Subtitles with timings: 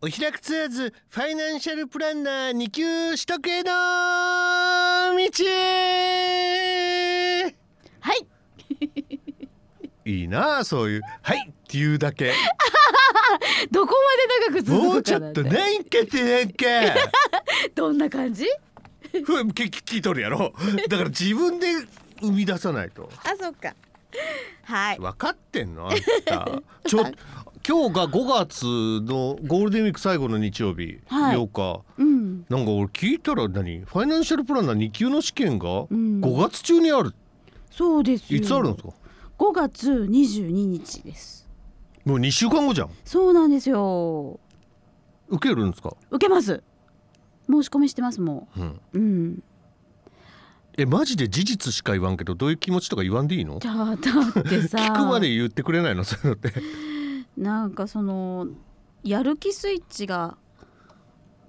[0.00, 2.84] お開くツアーズファイナンシャルプランナー2級
[3.16, 3.72] 取得への道。
[8.00, 8.28] はい。
[10.04, 12.32] いいなあそういう「はい」っていうだけ。
[13.72, 13.94] どこ
[14.40, 17.10] まで長くもう続くかなんちょっとなんかってなんか
[17.74, 18.46] どんな感じ？
[19.24, 20.54] ふん聞き聞いとるやろ。
[20.88, 21.66] だから自分で
[22.20, 23.10] 生み出さないと。
[23.24, 23.74] あそっか。
[24.62, 24.98] はい。
[24.98, 26.62] 分かってんのあんた。
[26.86, 27.04] ちょ
[27.68, 31.36] 今日が5月のゴールデンウィーク最後の日曜日、はい。
[31.36, 31.82] 8日。
[31.98, 32.46] うん。
[32.48, 33.80] なんか俺聞いたら何？
[33.80, 35.86] ファイナンシャルプランナー2級の試験がん。
[36.22, 37.14] 5月中にある、
[37.70, 38.40] そうですよ。
[38.40, 38.94] いつあるんですか
[39.38, 41.46] ？5月22日です。
[42.06, 42.90] もう2週間後じゃん。
[43.04, 44.40] そうなんですよ。
[45.28, 46.62] 受けるんですか、受けます。
[47.50, 48.60] 申し込みしてますもう。
[48.60, 49.42] ん、ううん。
[50.78, 53.58] えマジで事実しか言わんけどどういう気持ちとか言わんでいいの？
[53.58, 54.78] じゃあだってさ。
[54.88, 56.02] 聞くまで言ってくれないの？
[56.04, 56.50] そういうのって
[57.38, 58.48] なんかその
[59.04, 60.36] やる気スイッチが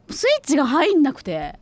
[0.10, 1.60] スイッチが入んなくて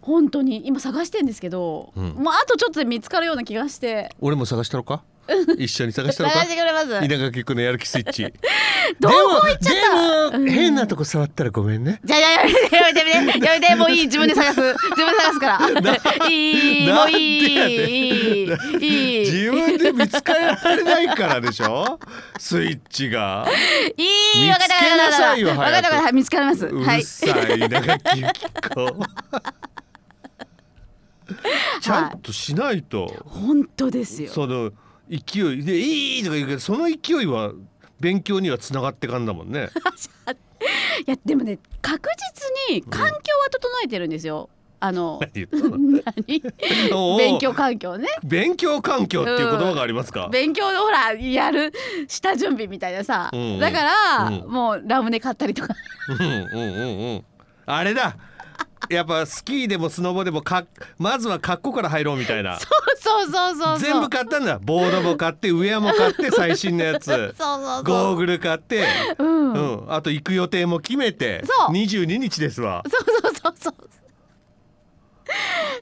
[0.00, 0.66] 本当に。
[0.66, 2.04] 今探してんですけど、うん。
[2.10, 4.14] もうあとちょっとで見つかるような気がして。
[4.20, 5.02] 俺も探したろか？
[5.58, 7.04] 一緒に探した探ろかしてくれます。
[7.04, 8.22] 稲垣君のやる気スイッチ。
[9.00, 9.14] どこ
[9.46, 10.38] 行っちゃった。
[10.38, 12.00] でも変なとこ触ったらごめんね。
[12.04, 13.38] じゃあやめてやめてやめて。
[13.46, 14.06] やめて もういい。
[14.06, 14.60] 自分で探す。
[14.60, 16.28] 自分で探すから。
[16.28, 17.44] いいもういい。
[17.44, 18.48] いい
[18.80, 19.30] いい。
[19.30, 21.98] 自分で見つかられないからでしょ？
[22.38, 23.46] スイッチが。
[23.96, 26.66] いい見つけなさいよ分かった分かった見つかります。
[26.66, 26.98] うはい。
[26.98, 29.06] るさい稲垣由紀子
[31.80, 34.30] ちゃんとしないと、本当ですよ。
[34.32, 34.70] その
[35.10, 35.64] 勢い。
[35.64, 37.52] でいいとか言うけどその勢いは
[38.00, 39.70] 勉強にはつながってかんだもんね。
[41.06, 42.08] いやでもね確
[42.68, 44.48] 実に環境は整えてるんですよ。
[44.78, 47.16] あの 何言ったの？
[47.16, 48.08] 勉強環境ね。
[48.22, 51.72] 勉強環境っていう言葉がありますか、勉強のほらやる
[52.08, 53.60] 下準備みたいなさ、うんうん。
[53.60, 54.50] だから、うん。
[54.50, 55.74] もうラムネ買ったりとか。
[56.08, 57.24] うんうんうんうん。
[57.64, 58.16] あれだ
[58.88, 60.64] やっぱスキーでもスノボでもか
[60.98, 62.58] まずは格好から入ろうみたいな。
[62.60, 62.66] そ
[63.24, 64.58] うそうそうそう全部買ったんだ。
[64.58, 67.06] ボードも買ってウェアも買って最新のやつ。
[67.06, 68.14] そうそうゴそう。
[68.14, 68.86] ーグル買って、
[69.18, 71.44] うん、うん、あと行く予定も決めて。
[71.44, 71.72] そう。
[71.72, 72.82] 22日ですわ。
[72.90, 73.74] そうそうそうそう。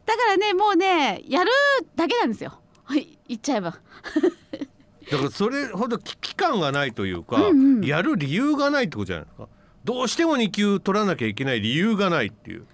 [0.07, 1.51] だからねもうねやる
[1.97, 2.59] だけなんですよ。
[2.85, 3.79] はい言っちゃえば。
[5.11, 7.85] だからそれほど危機感がないというか、うんうん。
[7.85, 9.49] やる理由がないってことじゃないですか。
[9.85, 12.67] どうしても2級取らなきゃいけない理由がないっていう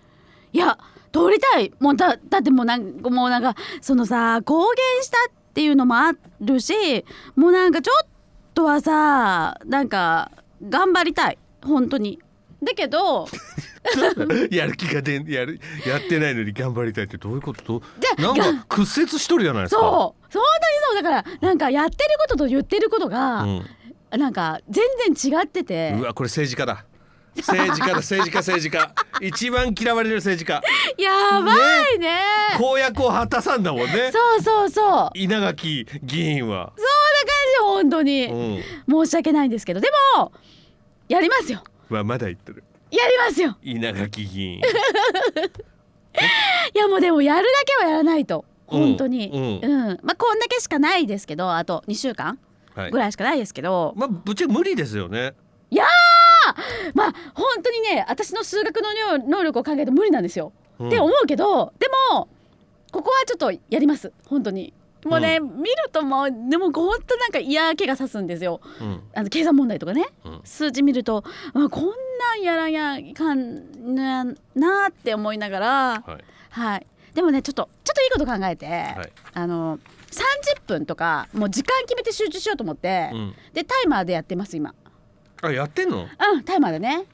[0.53, 0.79] いや
[1.13, 1.73] 通りたい。
[1.81, 7.05] もうだだってもうなんかもうなんかそのさ公言したっていうのもあるし
[7.37, 8.07] もうなんかちょっ
[8.55, 10.31] とはさなんか
[10.69, 11.39] 頑張りたい。
[11.63, 12.21] 本当に。
[12.63, 13.27] だけど
[14.51, 17.81] やる気が出んやるやってないのに頑張りたいってどういうこと？
[17.81, 17.83] と
[18.17, 19.81] でなんか屈折しとるじゃないですか。
[19.81, 20.45] そう本当に
[20.87, 21.03] そう。
[21.03, 23.65] だからなんかやってることと言ってることが、うん。
[24.21, 24.85] なんか全
[25.15, 25.97] 然違ってて。
[25.99, 26.85] うわこれ政治家だ
[27.37, 28.93] 政治家だ政治家政治家。
[29.21, 30.63] 一番嫌われる政治家。
[30.99, 31.55] やば
[31.95, 32.19] いね。
[32.59, 34.11] 公約を果たさんだもんね。
[34.13, 35.11] そうそうそう。
[35.15, 39.81] 稲垣議員は、そんな感じ本当に、うん、申し訳ないんですけど。
[39.81, 40.33] でも
[41.09, 41.63] やりますよ。
[41.89, 42.65] まあまだ言ってる。
[42.91, 43.57] やりますよ。
[43.63, 44.61] 稲垣議員。
[46.75, 48.45] いやもうでもやるだけはやらないと。
[48.71, 48.81] うん。
[48.81, 49.61] 本当に。
[49.63, 52.39] ううん、まあこんだけしかないですけどあと2週間
[52.75, 52.91] はい。
[52.91, 55.35] ぐらいしかないですけど、まあぶっちゃけ無理ですよね
[56.95, 60.89] まあ本当にね私の数学の能力を考えると無理なんですよ、うん。
[60.89, 62.29] って思うけどでも
[62.93, 64.13] ここはちょっとやります。
[64.27, 64.73] 本当に。
[65.05, 68.61] もうね、見るともうでも本当なんか嫌気がさすんですよ。
[68.81, 69.03] うん。
[69.15, 70.09] あの計算問題とかね。
[70.25, 70.41] うん。
[70.45, 71.25] 数字見ると、
[71.55, 71.93] まあ、こんな
[72.35, 74.35] んやらんやいかんなな
[74.91, 75.69] って思いながら
[76.07, 76.25] はい。
[76.51, 76.87] はい。
[77.15, 79.13] でもねちょっとちょっといいこと考えて、はい。
[79.33, 83.35] あの30分とかもう時間決めて集中しようと思って、うん。
[83.55, 84.75] でタイマーでやってます今
[85.43, 86.07] あやってんの？
[86.33, 87.05] うんタイマーでね。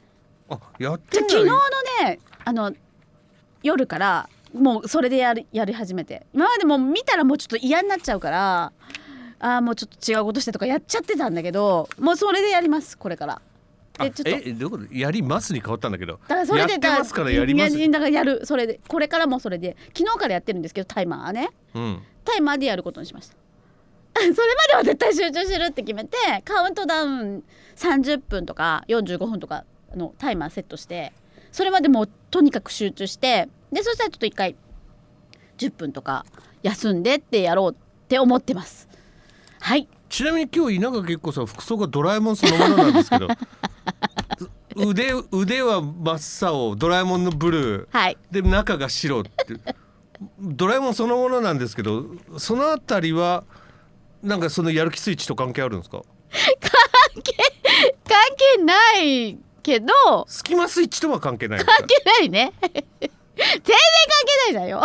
[0.48, 1.58] あやってんのじゃ昨日の
[2.08, 2.72] ねあの
[3.62, 6.26] 夜からもうそれでやるやり始めて。
[6.34, 8.72] 今までもう見たらもうちょっと嫌になっちゃうから
[9.38, 13.42] あーもうちょっと違うことしてとかやっちゃってたんだけどもうそれでやりますこれから。
[13.98, 14.94] あでちょっとえどういうこと？
[14.94, 16.18] やりますに変わったんだけど。
[16.28, 17.78] だからそれでやってますからやります。
[17.78, 18.80] やだからやるそれで。
[18.88, 19.76] これからもそれで。
[19.96, 21.50] 昨日からやってるんですけどタイマーはね。
[21.74, 22.02] うん。
[22.24, 23.36] タイマーでやることにしました。
[24.20, 24.36] それま
[24.68, 27.44] では絶対集中するって決めてカウントダウン
[27.76, 29.64] 30分とか45分とか
[29.94, 31.12] のタイマーセットして
[31.52, 34.56] それまでもうとにかく集中してでそしたらちょっと一回
[35.58, 36.24] 10分とか
[36.62, 37.74] 休んでってやろうっ
[38.08, 38.88] て思ってます。
[39.60, 39.88] はい。
[40.08, 43.28] ちなみに今日稲垣結子さん服装がドラえもんそのものなんですけど
[44.76, 48.16] 腕腕は真っ青ドラえもんのブルーはい。
[48.30, 49.30] で中が白って
[50.40, 52.04] ドラえもんそのものなんですけど
[52.38, 53.44] そのあたりは
[54.22, 56.02] なんかそのやる気スイッチと関係あるんですか？
[57.22, 57.34] 関
[58.56, 62.52] 係ないけどスキマスイッチとは関係ないの関係ないね。
[62.60, 62.82] 全然
[63.58, 63.68] 関
[64.48, 64.82] 係ないだよ。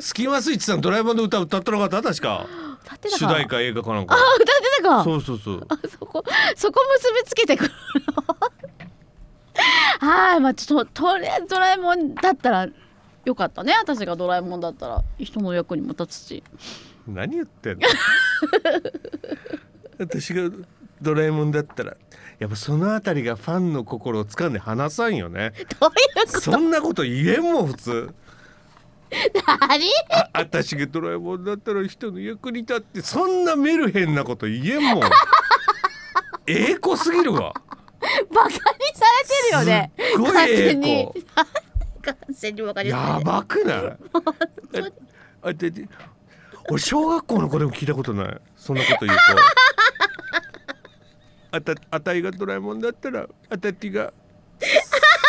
[0.00, 2.02] スキマスイッチさんドラえもんの歌歌ってなかった？
[2.02, 2.46] 確か。
[3.08, 4.14] 主題歌映画かなんか。
[4.14, 5.04] あ歌ってたか。
[5.04, 5.66] そうそうそう。
[5.68, 6.24] あそこ
[6.56, 7.70] そこ結びつけてくる
[10.00, 10.08] の？
[10.08, 12.68] はいまあちょっととりあえずドラえもんだったら
[13.24, 13.74] よかったね。
[13.78, 16.42] 私がドラえもんだったら人の役にも立つし。
[17.06, 17.88] 何言ってんの？
[19.98, 20.50] 私が
[21.02, 21.96] ドラえもんだったら
[22.38, 25.52] やっぱそのあたりがファンの心を掴んで離さんよね。
[25.78, 26.40] どういうこと？
[26.40, 28.14] そんなこと言えんもん普通。
[29.10, 29.86] 何？
[30.10, 35.02] あ私がドラえもんだったら人の役に立ってそんなメルヘンなこと言えんもん。
[36.46, 37.52] ええ子すぎるわ。
[38.34, 38.70] バカにされ
[39.28, 39.92] てるよね。
[39.98, 41.14] すっごいええ子
[42.02, 44.92] 完全にバカにやばくない？
[45.42, 45.72] あで
[46.68, 48.40] 俺小学校の子でも聞いたことない？
[48.56, 49.22] そんなこと言うと
[51.52, 54.12] あたあたいがドラえもんだったらあたってが。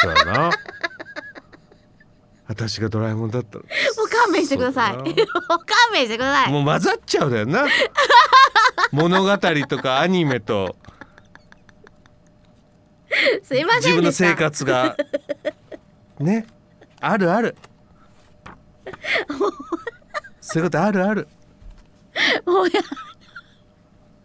[0.02, 0.50] そうやな。
[2.48, 3.64] 私がドラえもんだったら。
[3.64, 3.70] も
[4.06, 4.98] う勘弁してください。
[4.98, 5.26] もそうう勘
[5.92, 6.52] 弁してください。
[6.52, 7.66] もう混ざっちゃうだよな。
[8.92, 10.76] 物語とかアニメと。
[13.44, 14.52] すいま自分のせんでした。
[14.52, 14.98] 生活が。
[16.20, 16.48] ね。
[17.02, 17.56] あるある。
[20.40, 21.28] そういうことあるある。
[22.46, 22.82] もうや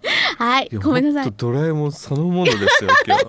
[0.38, 1.32] はいごめんなさい。
[1.36, 3.24] ドラえもんそのものですよ今日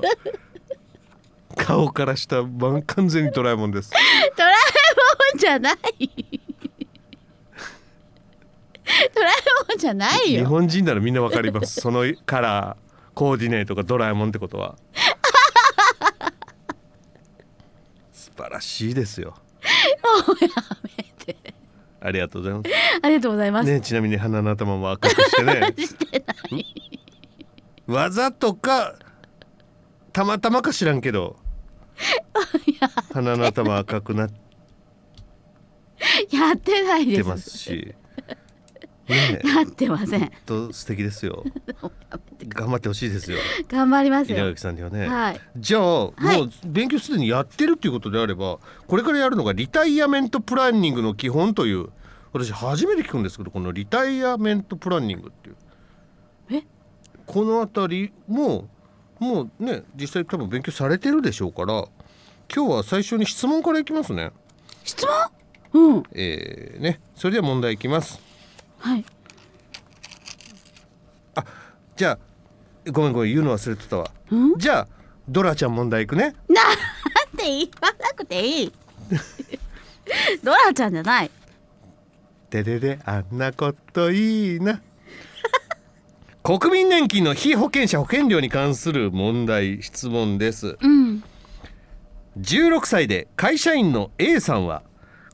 [1.66, 3.92] 顔からしたま完全にドラえもんです。
[4.38, 4.54] ドラえ
[5.34, 5.78] もんじゃない。
[9.14, 9.34] ドラえ
[9.70, 11.82] もんじゃない日よ本人ならみんなわかります。
[11.82, 14.76] そのカラーコーディネートがドラえもんってことは。
[18.14, 19.36] 素晴らしいですよ。
[20.28, 20.50] もうや
[20.98, 21.36] めて
[22.02, 22.70] ありがとうございます。
[23.02, 25.74] ありがとうございます、ねちなみに鼻の頭も赤くしてね。
[25.78, 26.66] してない。
[27.88, 28.96] わざとか
[30.14, 31.38] たまたまか知らんけど。
[33.14, 34.30] 鼻の頭赤くなっ
[36.32, 37.24] やってないです。
[37.24, 37.96] てますし
[39.10, 40.32] ねやってません。
[40.46, 41.44] と素敵ですよ。
[42.48, 43.38] 頑張ってほしいですよ。
[43.68, 44.38] 頑張りますよ。
[44.38, 45.42] 稲垣さんにはね、はい。
[45.58, 46.38] じゃあ、はい。
[46.38, 51.90] もう勉強すでにやってるっていうことであればこれからやるのがリタイアメントプランニングの基本という
[52.32, 55.56] 私初めて聞くんですけどこのリタイアメントプランニングっていう。
[56.52, 56.64] え？
[57.26, 58.70] この辺りも
[59.20, 61.86] もうね実際多分勉強されてるでしょうから
[62.54, 64.32] 今日は最初に質問からいきますね。
[64.84, 65.06] 質
[65.74, 65.94] 問？
[65.96, 66.04] うん。
[66.14, 68.20] えー、ねそれでは問題いきます
[68.80, 69.06] はい。
[71.96, 72.12] じゃ
[72.88, 74.12] あごめんごめん言うの忘れてたわ。
[74.34, 74.58] ん？
[74.58, 74.88] じゃあ
[75.28, 76.34] ドラちゃん問題いくね。
[76.48, 76.76] なん
[77.36, 78.74] で言わなくていい？
[80.44, 81.32] ドラちゃんじゃない。
[82.50, 84.82] てれれあんなこといいな。
[86.42, 90.78] 国民年金の被保険者保険料に関する問題質問です。
[90.80, 91.24] うん。
[92.40, 94.84] 16歳で会社員の A さんは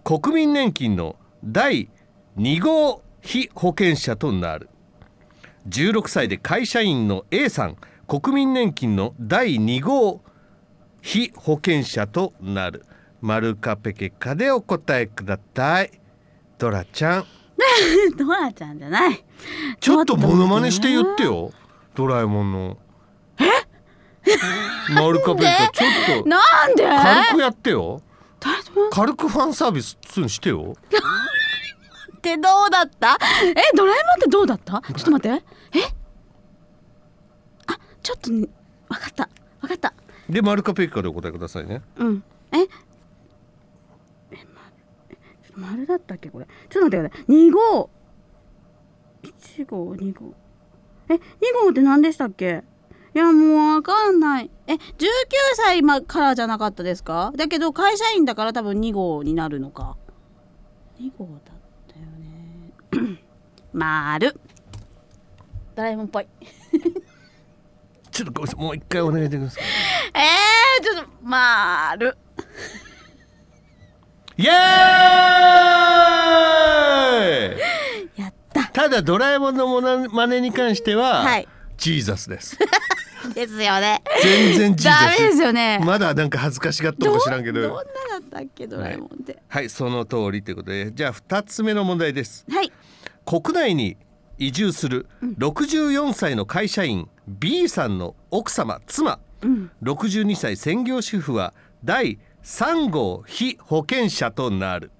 [0.04, 1.90] 国民年金の第
[2.38, 4.70] 2号被保険者となる。
[5.68, 7.76] 16歳で会社員の A さん
[8.08, 10.22] 国民年金の第2号
[11.02, 12.86] 被保険者となる。
[13.22, 15.92] 丸かペケかでお答えください。
[16.60, 17.26] ドラちゃん。
[18.16, 19.26] ドラちゃんじゃない。
[19.80, 21.32] ちょっとモノマネして言ってよ。
[21.32, 21.52] よ
[21.96, 22.78] ドラえもんの。
[23.40, 23.44] え？
[24.94, 26.30] 丸かペケかちょっと。
[26.30, 26.84] なんで？
[26.86, 28.02] 軽くやってよ。
[28.92, 29.98] 軽くファンサービス
[30.30, 30.76] してよ
[32.26, 33.18] ってどうだった？
[33.46, 34.82] えドラえもんってどうだった？
[34.82, 35.44] ちょっと待って。
[35.78, 35.82] え？
[37.68, 38.32] あちょっと
[38.90, 39.30] わかった。
[39.62, 39.94] わかった。
[40.28, 41.84] で丸かペケかでお答えくださいね。
[41.98, 42.24] うん。
[42.52, 42.62] え？
[42.62, 44.38] え
[45.56, 46.48] ま丸だったっけこれ？
[46.70, 47.32] ちょっと待ってください。
[47.32, 47.90] 2号。
[49.22, 50.34] 1号2号。
[51.10, 51.20] え2
[51.64, 52.64] 号って何でしたっけ？
[53.14, 54.50] いやもうわかんない。
[54.66, 54.78] え19
[55.56, 57.32] 歳まからじゃなかったですか？
[57.36, 59.96] だけど会社員だから多分2号になるのか。
[61.00, 61.52] 2号だ
[63.76, 64.40] ね丸。
[65.76, 66.28] ドラえもんっぽい。
[68.12, 69.64] ちょっとごめんなさいもう一回お願いできますか？
[70.14, 72.18] えー、ちょっと丸。
[74.38, 74.54] イエー
[78.18, 78.22] イ！
[78.22, 78.64] やった。
[78.68, 81.48] ただドラえもんのものまねに関しては、はい。
[81.78, 82.58] ジーザスです。
[83.36, 84.02] ですよね。
[84.24, 85.02] 全然ジーザス。
[85.02, 85.82] ダメですよね。
[85.84, 87.62] まだなんか恥ずかしがっとんか知らんけど。
[87.62, 87.90] どんなだ
[88.20, 89.42] ったっけドラえもんって。
[89.50, 89.70] はい。
[89.70, 90.94] その通りということで。
[90.94, 92.46] じゃあ2つ目の問題です。
[92.50, 92.72] はい、
[93.26, 93.98] 国内に
[94.38, 99.20] 移住する64歳の会社員 B さんの奥様妻。
[99.42, 101.54] うん、62歳専業主婦は
[101.84, 104.92] 第3号被保険者となる。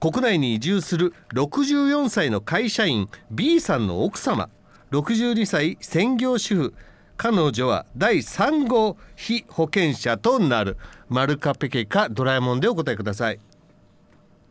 [0.00, 4.50] 国内に移住する64歳の会社員 B さんの奥様。
[4.90, 6.74] 62歳専業主婦。
[7.16, 10.76] 彼女は第3号被保険者となる。
[11.08, 13.38] 丸かペケかドラえもんでお答えください。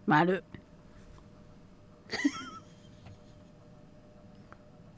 [0.05, 0.43] 丸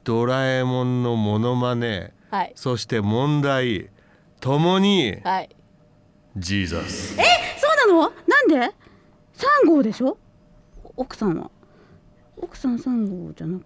[0.04, 2.52] ドラえもんのモノマネはい。
[2.54, 3.90] そして問題
[4.40, 5.48] ともにはい。
[6.36, 7.24] ジーザスえ
[7.58, 8.12] そうなの？
[8.26, 8.74] なんで？
[9.32, 10.18] 三号でしょ？
[10.96, 11.50] 奥さんは。
[12.36, 13.64] 奥さん三号じゃなか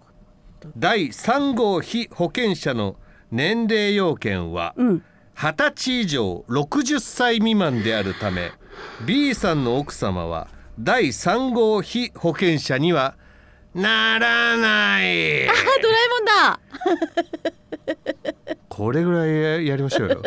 [0.67, 2.95] っ第3号被保険者の
[3.31, 5.03] 年齢要件はたうん。
[5.35, 8.51] 20歳以上60歳未満であるため
[9.05, 10.47] B さんの奥様は
[10.79, 13.15] 第3号被保険者には
[13.73, 15.47] ならない。
[15.47, 16.59] あドラえもんだ。
[18.69, 20.21] これぐらいややりましょうよ。
[20.23, 20.25] やだ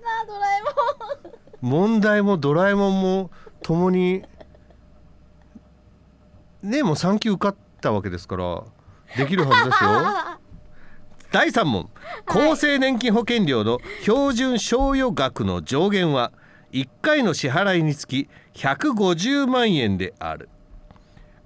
[0.00, 1.92] なドラえもん。
[1.92, 3.30] 問題もドラえもんも
[3.62, 4.22] ともに
[6.62, 8.62] ねもう3級受かったわけですから
[9.16, 9.90] できるはずですよ。
[11.32, 11.90] 第3問。
[12.26, 16.32] 厚生年金保険料の標準賞与額の上限は
[16.72, 20.48] 1回の支払いにつき150万円である。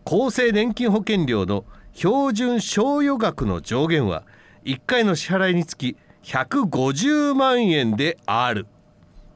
[0.05, 1.65] 厚生年金保険料の
[1.95, 4.25] 標準賞与額の上限は
[4.65, 8.67] 1回の支払いにつき150万円である。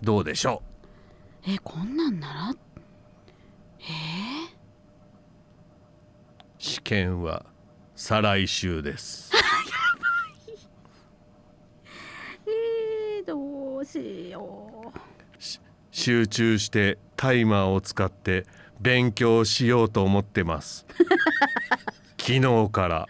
[0.03, 0.63] どうでしょ
[1.47, 2.51] えこんなんなら？
[2.51, 2.57] う
[6.59, 7.47] 試験は
[7.95, 9.33] 再来週です。
[12.47, 15.16] えー、どうしよう
[15.97, 18.45] 集中してタイマーを使って
[18.83, 20.85] 勉強しようと思ってます。
[22.21, 23.09] 昨日から。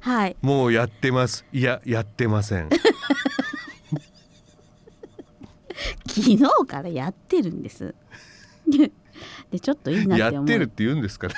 [0.00, 0.36] はい。
[0.42, 1.44] もうやってます。
[1.52, 2.68] いややってません。
[6.08, 7.94] 昨日からやってるんです。
[9.52, 10.44] でちょっといいなやって思う。
[10.44, 11.34] ってるって言うんですかね。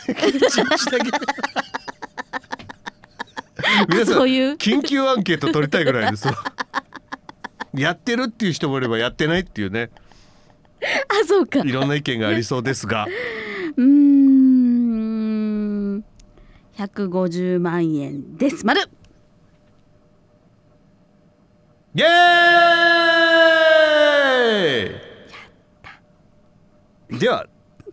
[3.90, 6.55] 皆さん緊急アンケート取りたいぐらいですわ
[7.76, 9.90] やってるっていう人もいればやってないっていうね。
[11.08, 11.60] あそうか。
[11.60, 13.06] いろんな意見がありそうですが。
[13.76, 16.04] うーん。
[16.76, 18.66] 150万円です。
[18.66, 18.82] 丸。
[21.94, 27.18] イエーイ！
[27.18, 27.46] では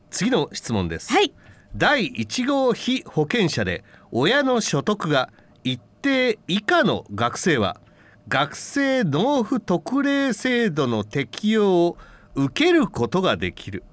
[0.10, 1.34] 次の質問です、はい。
[1.76, 5.30] 第1号被保険者で親の所得が
[5.64, 7.78] 一定以下の学生は
[8.28, 11.98] 学生納付特例制度の適用を
[12.36, 13.84] 受けることができる。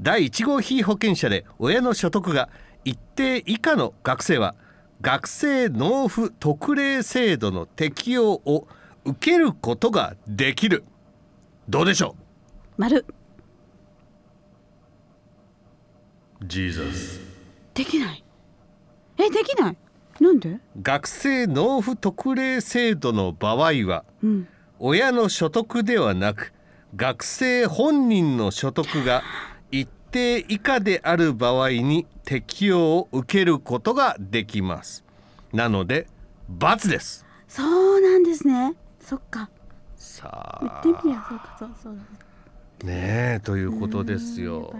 [0.00, 2.50] 第1号被保険者で親の所得が
[2.84, 4.54] 一定以下の学生は
[5.00, 8.66] 学生納付特例制度の適用を
[9.04, 10.84] 受けることができる。
[11.68, 12.16] どうでしょ
[12.76, 13.04] 丸
[16.40, 16.46] う？
[16.46, 17.20] ジーザス
[17.74, 18.24] できない。
[19.16, 19.76] えできない？
[20.20, 20.58] なんで？
[20.82, 24.48] 学生納付特例制度の場合はうん。
[24.80, 26.52] 親の所得ではなく
[26.94, 29.22] 学生本人の所得が
[29.72, 35.04] 一定以下である場合に適用を受けることができます。
[35.52, 36.06] なので
[36.58, 37.26] ×です。
[37.48, 38.74] そうなんですね。
[39.00, 39.50] そっか。
[39.96, 41.56] さ言ってみりゃそうか。
[41.58, 41.98] そうそう
[42.82, 42.92] あね
[43.38, 44.72] えということですやよ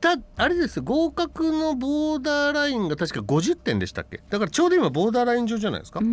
[0.00, 4.20] たあれです合格のボーダーラインが確か50点でしたっけ？
[4.30, 6.00] だからちょうど今ボーダーライン上じゃないですか？
[6.00, 6.04] は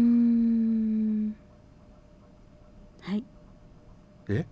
[3.15, 3.23] い。
[4.29, 4.45] え？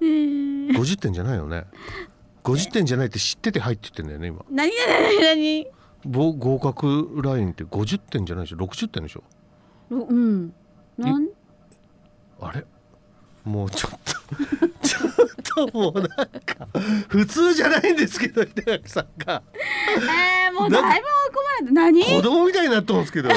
[0.00, 1.64] えー、50点じゃないよね
[2.44, 4.44] ？50点じゃないって知ってて入ってってんだよね今。
[4.50, 5.66] 何何何？
[6.04, 9.22] ぼ合格ラインって50点じゃないでしょ？60点でしょ？
[9.90, 10.52] 何うん。
[10.98, 11.28] なん？
[12.40, 12.64] あれ？
[13.44, 14.12] もうちょっと
[14.86, 16.68] ちょっともうなんか
[17.08, 19.42] 普通じゃないんですけど稲垣さんが。
[19.56, 21.00] えー、もうだいぶ追い込
[21.44, 22.04] まれて何？
[22.04, 23.30] 子供みたいになってますけど。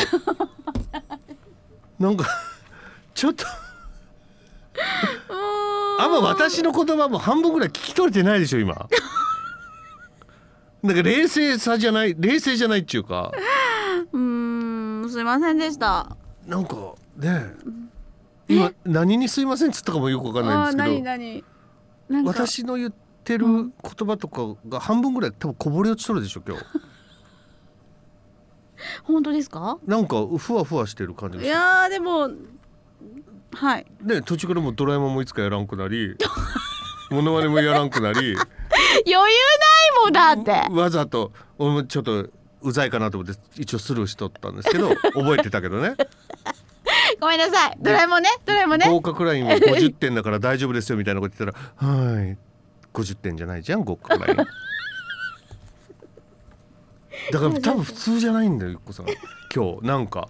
[2.00, 2.26] なんか
[3.14, 3.46] ちょっと。
[6.00, 8.88] あんま私の言葉も半分ぐらい聞き取れてないでしょ今。
[10.82, 13.32] なんか冷静さじゃない冷静じゃないっていうか。
[14.12, 16.18] うーんすいませんでした。
[16.46, 16.76] なんか
[17.18, 17.46] ね
[18.48, 21.04] 今何にすいませんっつったかもよくわかんないんですけど。
[21.06, 21.44] 何
[22.10, 22.26] 何？
[22.26, 23.72] 私の言ってる言
[24.08, 26.64] 葉とかが半分ぐらい多分こぼれ落ちとるでしょ今日。
[29.06, 29.78] 本当ですか？
[29.86, 32.30] なんかふわふわしてる感じいやーでも
[33.54, 33.86] はい。
[34.06, 36.16] てね途中からもうドラえもんもいつかやらんくなり
[37.12, 39.30] モノマネもやらんくなり余裕ない
[40.04, 40.74] もんだって。
[40.74, 42.28] わざと俺もちょっと
[42.62, 45.96] うざいかなと思って一応スルーしとったんですけど 覚えてたけどね
[47.24, 47.78] ごめんなさい。
[47.80, 48.30] ドラえもんね。
[48.46, 48.86] ドラえもんね。
[48.86, 52.38] 合格ラインは50点だから大丈夫ですよみたいなこと言ったら「はい。
[52.94, 54.36] 50点じゃないじゃん合格ライン」
[57.32, 59.06] だから多分普通じゃないんだよゆっこさん。
[59.56, 60.28] 今日なんか、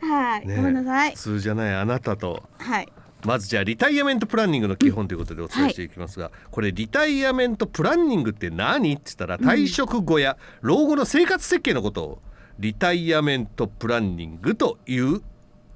[0.00, 1.12] はい、ね、ごめんなさい。
[1.12, 2.42] 普通じゃないあなたと。
[2.58, 2.88] はい。
[3.24, 8.92] まずじゃあリタイアメントプランニングの基本ということでお伝えしていきますが、これリタイアメントプランニングって何？
[8.94, 12.22] って言ったら退職後や老後の生活設計のことを
[12.58, 15.22] リタイアメントプランニングという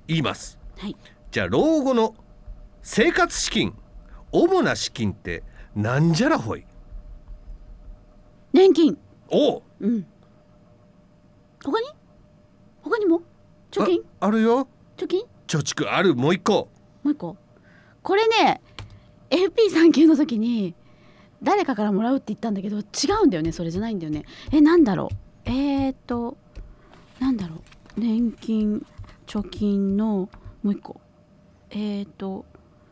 [0.08, 0.58] 言います。
[0.78, 0.96] はい。
[1.30, 2.14] じゃあ老後の
[2.82, 3.74] 生活資金
[4.32, 5.42] 主な資金って
[5.74, 6.64] なんじゃらほい？
[8.52, 8.98] 年金。
[9.28, 9.86] おう。
[9.86, 10.06] ん。
[11.64, 11.86] 他に？
[12.82, 13.22] 他にも？
[13.70, 14.00] 貯金？
[14.20, 14.68] ああるよ。
[14.96, 15.24] 貯金？
[15.46, 16.14] 貯蓄ある。
[16.14, 16.68] もう一個。
[17.02, 17.36] もう一個。
[18.02, 18.60] これね
[19.30, 20.74] FP3 級の時に
[21.42, 22.82] 誰かからもらうって言ったんだけど違
[23.22, 24.24] うんだよねそれじゃないんだよね。
[24.52, 25.50] えなんだろう？
[25.50, 26.36] えー、っと
[27.18, 27.60] なんだろう？
[28.00, 28.86] 年金
[29.26, 30.28] 貯金の
[30.62, 31.00] もう一個。
[31.70, 32.44] えー、っと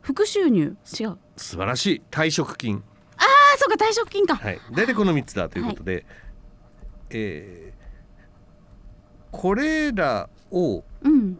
[0.03, 0.77] 副収入。
[0.99, 1.11] 違う。
[1.11, 2.03] あ素晴らしい。
[2.11, 2.83] 退職金。
[3.17, 3.23] あ
[3.59, 4.61] そうか退職金か、はい。
[4.73, 6.05] 大体この3つだということで、
[7.11, 7.85] えー
[9.37, 11.39] これらをうん。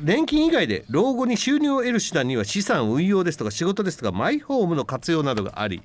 [0.00, 5.82] 年金以外で老後に収入を得る手段には資産運用ですとか仕事ですとかマイホームの活用などがあり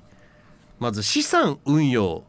[0.78, 2.24] まず資産運用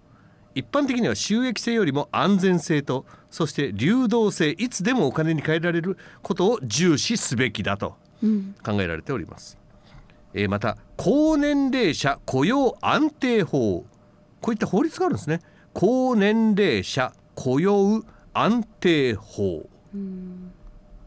[0.56, 7.98] 一般的には収益性よりも安全性とそして流動性いつでもお金に換えられることを重視すべきだと
[8.64, 9.58] 考えられております、
[10.34, 13.86] えまた高年齢者雇用安定法。
[14.42, 15.42] こういった法律があるんですね。
[15.74, 19.70] 高年齢者雇用安定法。
[19.94, 20.52] うん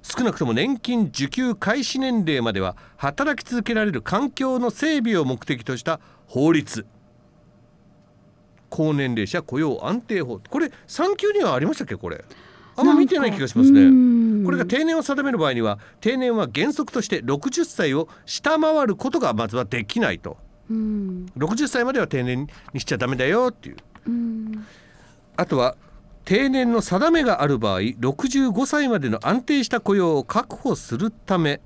[0.03, 6.87] 少なくとも年金受給開始年齢までは働き続けられる環境の整備を目的とした法律。
[8.71, 10.41] 高年齢者雇用安定法。
[10.49, 12.25] これ産休にはありましたっけこれ？
[12.77, 13.91] あんま見てない気がしますね。
[13.91, 20.37] ねこれが定年を定める場合には定年は原則として60歳を下回ることがまずはできないと。
[20.71, 21.27] うん。
[21.37, 23.77] 60歳までは定年にしちゃダメだよっていう。
[24.07, 24.67] うん。
[25.37, 25.77] あとは
[26.25, 31.61] 定年の定めがある場合65歳までの安定した雇用を確保するため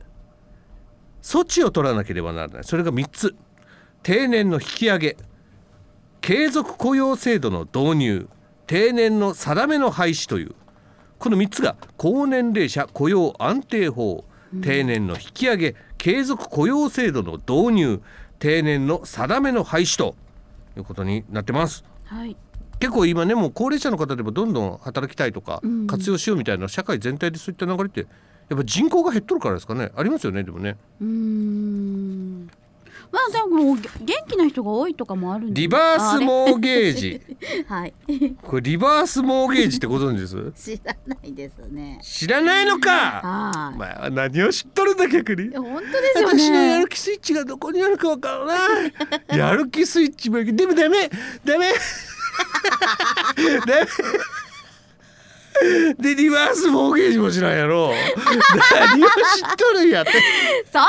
[1.20, 2.64] 措置を取らなければならない。
[2.64, 3.34] それが3つ。
[4.02, 5.16] 定年の引き上げ
[6.22, 8.28] 継続雇用制度の導入
[8.68, 10.54] 定年の定めの廃止という
[11.18, 14.24] この3つが高年齢者雇用安定法
[14.62, 18.02] 定年の引き上げ継続雇用制度の導入
[18.38, 20.14] 定年の定めの廃止と
[20.76, 21.84] いうことになってます。
[22.04, 22.36] はい。
[22.78, 25.86] 結構今ねもう高齢者の方でもどんどん働きたいとかうん。
[25.88, 28.06] 活用しようみたいな社会全体でそういった流れって
[28.48, 29.90] やっぱ人口が減っとるからですかね。
[29.96, 30.76] ありますよねでもね。
[31.00, 32.50] うーん
[33.12, 33.84] まあでも元
[34.26, 37.20] 気な人が多いとかもあるんでリバースモーゲージ。
[37.68, 37.92] はい。
[38.42, 40.76] これリバースモーゲージってご存知です？
[40.78, 42.00] 知らないですね。
[42.02, 42.90] 知らないのか！
[42.90, 45.54] はい、まあ何を知っとるんだ逆に。
[45.54, 48.92] 本当ですよ私のやねる気スイッチがどこにあるかわからない。
[49.38, 51.10] やる気スイッチもでもダメ
[51.44, 51.72] ダメ。
[53.66, 53.86] ダメ。
[55.98, 57.92] でリバースモーゲージも知らんやろ。
[58.74, 60.12] 何を知っとるんやって。
[60.12, 60.88] そんな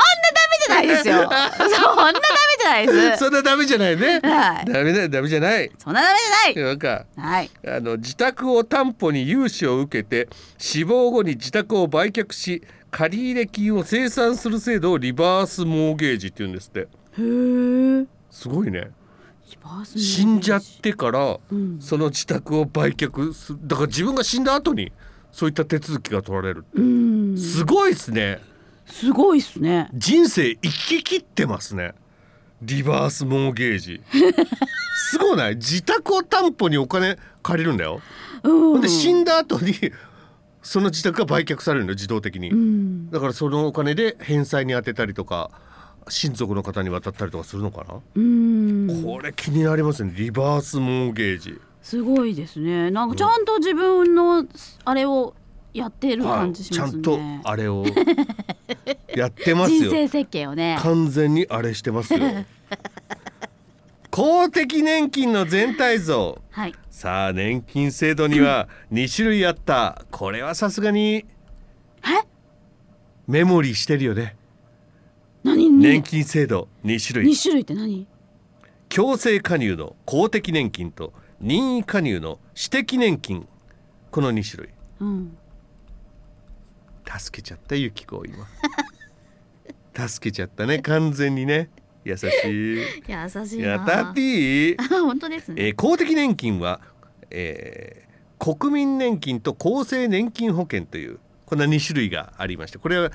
[0.50, 1.14] メじゃないですよ。
[1.28, 2.20] そんなダメ
[2.60, 3.18] じゃないです。
[3.24, 4.20] そんなダメじゃないね。
[4.22, 4.72] はい。
[4.72, 5.70] ダメだダメじゃない。
[5.78, 6.08] そんなダ
[6.46, 7.06] メじゃなんか。
[7.16, 7.50] はい。
[7.66, 16.80] あの自宅を担保に融資を受けて死亡後に自宅を売却し借入金を清算する制度をリバースモーゲージって言うんですって。
[16.80, 16.84] へ
[17.18, 18.06] え。
[18.30, 18.90] すごいね。
[19.96, 21.78] 死んじゃってからうん。
[21.80, 23.58] その自宅を売却する。
[23.62, 24.92] だから自分が死んだ後に
[25.32, 27.38] そういった手続きが取られるうん。
[27.38, 28.40] すごいですね
[28.86, 29.88] すごいっすね。
[29.94, 31.94] 人生生き切ってますね。
[32.62, 34.00] リバースモーゲージ。
[35.10, 35.56] すごない？
[35.56, 38.00] 自宅を担保にお金借りるんだよ。
[38.42, 38.80] うん。
[38.80, 39.74] で死んだ後に
[40.62, 43.10] その自宅が売却されるの自動的に、うん。
[43.10, 45.50] だからそのお金で返済に充てたりとか
[46.08, 49.02] 親族の方に渡ったりとかするのかな、うん。
[49.04, 50.14] これ気になりますね。
[50.16, 51.60] リバースモーゲージ。
[51.82, 52.90] すごいですね。
[52.90, 54.46] なんかちゃんと自分の
[54.84, 55.34] あれを
[55.74, 57.02] やってる感じしますね。
[57.02, 57.84] ちゃんとあれを
[59.14, 59.80] やってますよ。
[59.80, 60.78] 人生設計をね。
[60.80, 62.20] 完全にあれしてますよ。
[64.10, 66.40] 公的年金の全体像。
[66.50, 66.74] はい。
[66.90, 70.04] さあ年金制度には 2種類あった。
[70.12, 71.24] これはさすがにえ？
[73.26, 74.36] メモリーしてるよね。
[75.42, 75.68] 何？
[75.70, 76.68] 年に金制度。
[76.84, 77.32] 2種類。
[77.32, 78.06] 2種類って何？
[78.88, 83.48] 強制加入の公的年金と任意加入の私的年金。
[84.12, 84.72] この2種類。
[85.00, 85.36] うん
[87.06, 88.46] 助けちゃったゆき子を今。
[90.08, 90.80] 助けちゃったね。
[90.80, 91.70] 完全にね。
[92.04, 92.28] 優しい。
[93.08, 93.68] 優しいな。
[93.68, 95.66] やったっていい、あ本当ですね。
[95.66, 96.80] えー公的年金は、
[97.30, 98.04] えー
[98.36, 103.10] 国民年金と厚生年金保険というこんな2種類がありましてこれは、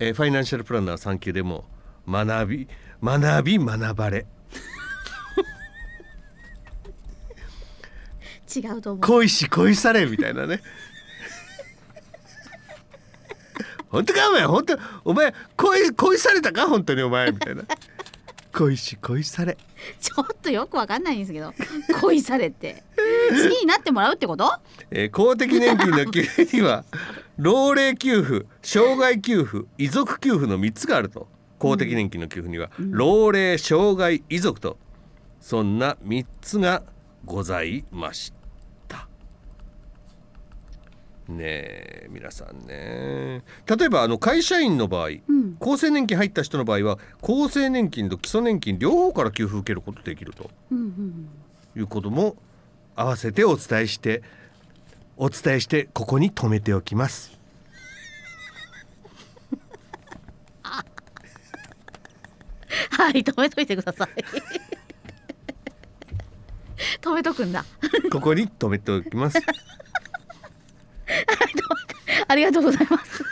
[0.00, 1.66] えーファイナンシャルプランナー3級でも
[2.08, 2.68] 学び
[3.02, 4.26] 学び学ばれ。
[8.54, 9.00] 違うと思う。
[9.00, 10.60] 恋し恋されみたいなね
[13.92, 14.46] 本当かお前？
[14.46, 14.78] 本当？
[15.04, 16.66] お前恋恋されたか？
[16.66, 17.30] 本当にお前？
[17.30, 17.62] みたいな。
[18.54, 19.56] 恋し恋され。
[20.00, 21.52] ちょっとよくわかんないんですけど。
[22.00, 22.82] 恋されて。
[23.30, 24.50] 好きになってもらうってこと？
[24.90, 26.84] えー公的年金の給付には
[27.38, 31.28] 老齢給付障害給付遺族給付の3つがあると。
[31.58, 34.78] 公的年金の給付には、老齢障害遺族と。
[35.40, 36.82] そんな3つが
[37.24, 38.41] ございました
[41.36, 43.42] ねえ皆さんね。
[43.66, 45.56] 例えばあの会社員の場合、ん。
[45.60, 50.50] 厚生年金入った人の場合は厚生年金と基礎年金両方から給付受けることできると。
[50.70, 51.28] うんうん
[51.74, 52.36] いうことも
[52.94, 54.22] 合わせてお伝えして
[55.16, 57.32] お伝えしてここに留めておきます。
[60.62, 60.84] は
[63.10, 64.08] い止めといてください。
[67.00, 67.64] 止めとくんだ。
[68.10, 69.38] ここに留めておきます。
[72.32, 73.22] ありがとうございます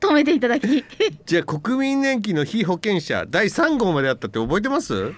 [0.00, 0.84] 止めていただき
[1.26, 5.12] じゃあ国民年金の被保険者第3号まであったって覚えてます？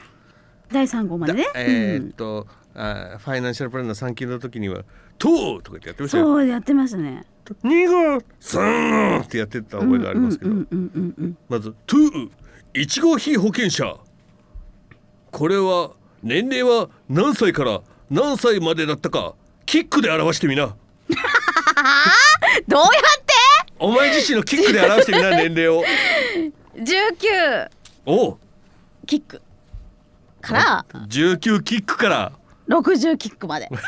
[0.72, 4.84] 第3号までね、えーうんっと、あファイナンシャルプランの3級の時には
[5.18, 6.24] 「とう!」とかってやってましたよ。
[6.24, 7.24] そうやってましたね
[7.62, 12.30] 2号3号ってやってた覚えがありますけど、うんうんうんうんうんまず「2」
[12.72, 13.96] 1号被保険者
[15.30, 15.90] これは
[16.22, 19.34] 年齢は何歳から何歳までだったか
[19.66, 20.74] キックで表してみな。
[22.68, 22.90] どうやっ
[23.24, 23.32] て？
[23.78, 25.82] お前自身のキックで表してみな年齢を。
[26.76, 27.68] 19
[28.06, 28.38] おう。
[29.06, 29.42] キック。
[30.40, 30.87] から。
[31.08, 32.32] 19キックから。
[32.68, 33.68] 60キックまで。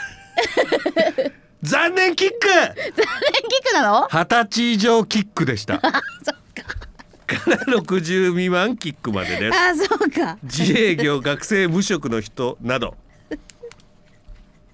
[1.63, 2.37] 残念キック。
[2.39, 2.53] キッ
[3.65, 4.09] クなの？
[4.11, 5.79] 二十歳以上キックでした。
[5.79, 5.91] か
[6.23, 7.51] そっか。
[7.51, 9.59] ら60未満キックまでです。
[9.59, 10.39] あそうか。
[10.43, 12.97] 自営業学生無職の人など。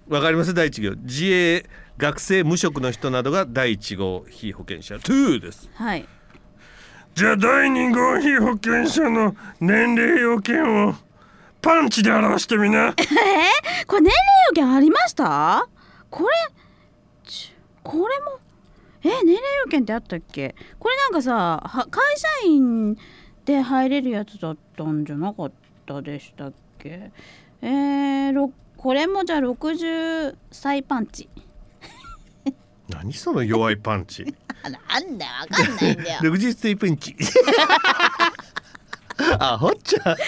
[0.08, 0.52] わかります？
[0.52, 0.94] 第一行。
[1.02, 1.64] 自営
[1.98, 4.96] 学生無職の人などが第一号被保険者。
[4.96, 5.70] 2です。
[5.74, 6.06] はい。
[7.14, 10.94] じゃあ第二号被保険者の年齢要件を
[11.60, 12.94] パンチで表してみな。
[12.98, 13.02] え？
[13.02, 14.12] ー、これ年齢
[14.48, 15.68] 要件ありました？
[16.10, 16.34] これ
[17.24, 18.40] ちこれも？
[19.04, 20.54] え年齢要件ってあったっけ？
[20.78, 22.96] これなんかさは会社員
[23.44, 25.52] で入れるやつだったんじゃなかっ
[25.84, 27.12] たでしたっけ？
[27.60, 31.28] えー、ろこれもじゃあ60歳パンチ
[32.88, 34.24] 何その弱いパンチ？
[34.64, 36.20] あなんだよわかんないんだよ。
[36.32, 37.16] 60歳パンチ
[39.38, 40.22] あほっちゃなんで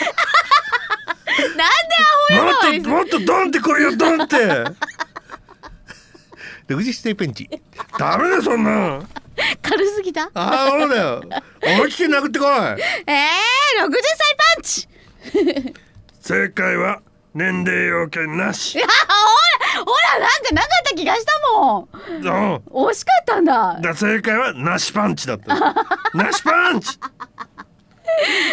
[2.33, 4.37] アホもっともっとドンってこいよドンって。
[6.69, 7.49] 60歳パンチ
[7.99, 9.03] ダメだよそんな。
[9.63, 10.31] 軽すぎた？
[10.35, 11.23] ああそうだよ。
[11.63, 12.49] 思い切って殴ってこい。
[12.51, 14.89] えー、60歳パンチ。
[16.23, 17.03] 正解は
[17.35, 18.77] 年齢要件なし。
[18.77, 19.25] いやほらほ
[19.75, 21.89] らなんかなかった気がしたもん。
[22.09, 22.57] うん。
[22.89, 23.79] 惜しかったんだ。
[23.81, 25.55] だ正解はなしパンチだった。
[26.15, 26.99] なしパンチ。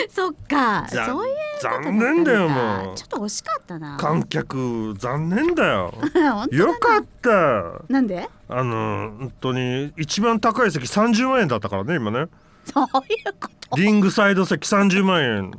[0.09, 0.87] そっか。
[0.89, 2.95] ざそういうことだった残念だよもう。
[2.95, 3.97] ちょっと惜しかったな。
[3.97, 5.93] 観客残念だよ。
[6.01, 6.47] 本当だな。
[6.57, 7.93] よかった。
[7.93, 8.27] なんで？
[8.49, 12.25] あの本当に一番高い席30万円だったからね今ね。
[12.65, 13.77] そういうこと。
[13.77, 15.51] リングサイド席30万円。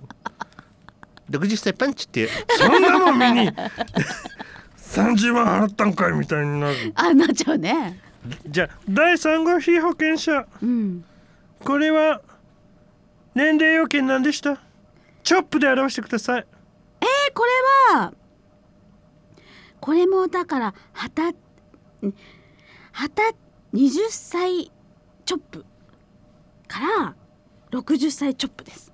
[1.31, 3.51] 60歳パンチってそんなもん見に
[4.93, 6.77] 30万払ったんかいみたいになる。
[6.95, 7.99] あなっちゃうね。
[8.47, 10.47] じゃあ第3号被保険者。
[10.63, 11.05] うん。
[11.65, 12.21] これは
[13.35, 14.59] 年齢要件なんでした？
[15.25, 16.47] チョップで表してください。
[17.01, 17.45] えー、こ
[17.91, 18.13] れは
[19.81, 21.35] これもだからはたん
[22.93, 23.23] はた
[23.73, 24.71] 20歳
[25.25, 25.65] チョップ。
[26.69, 27.15] から
[27.71, 28.93] 60歳チョップです。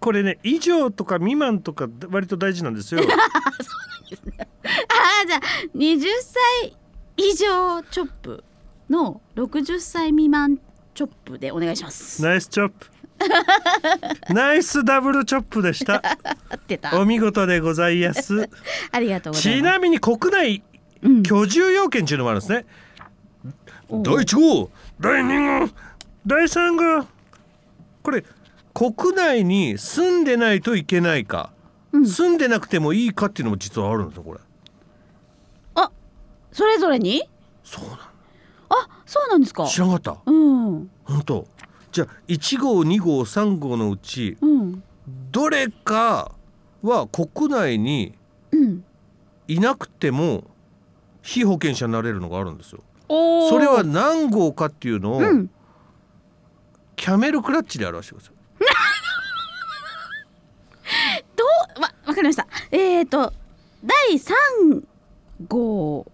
[0.00, 3.02] これね以上とか未満とか割と大事なんですよ
[4.64, 5.40] ああじゃあ
[5.74, 6.04] 20
[6.60, 6.76] 歳
[7.16, 8.44] 以上チョップ
[8.88, 10.58] の60歳未満
[10.94, 12.22] チョップでお願いします。
[12.22, 12.90] ナイスチョップ
[14.32, 16.02] ナイスダブルチョップでした。
[16.48, 16.98] 合ってた。
[16.98, 18.48] お見事でございます。
[18.90, 19.60] ありがとうございます。
[19.60, 20.62] ちなみに国内
[21.02, 21.22] うん。
[21.22, 22.66] 居住要件っていうのもあるんですね。
[23.88, 24.02] おう。
[24.02, 24.70] 第1号。
[25.00, 25.72] 第2号。
[26.26, 27.06] 第3号。
[28.02, 28.24] これ
[28.72, 31.52] 国内に住んでないといけないか、
[31.92, 32.06] うん。
[32.06, 34.40] 住んでなくてもいいかっていうのも実はあるんですよこれ。
[34.40, 34.42] あ
[36.52, 37.22] それぞれに？
[37.64, 37.98] そうなん
[38.70, 39.66] あそうなんですか。
[39.66, 40.16] 知らなかった。
[40.26, 40.90] うん。
[41.04, 41.46] 本当。
[41.92, 44.82] じゃあ1号2号3号のうちうん。
[45.32, 46.32] どれか
[46.82, 48.14] は国内に
[48.52, 48.84] うん。
[49.48, 50.44] いなくても
[51.22, 52.82] 被保険者になれるのがあるんですよ。
[53.08, 53.50] おー。
[53.50, 55.50] それは何号かっていうのを、うん。
[56.94, 58.34] キャメルクラッチで表してください。
[61.36, 61.44] ど
[61.78, 62.46] うわわかりました。
[62.70, 63.32] えっ、ー、と
[63.84, 64.36] 第三
[65.48, 66.10] 5キ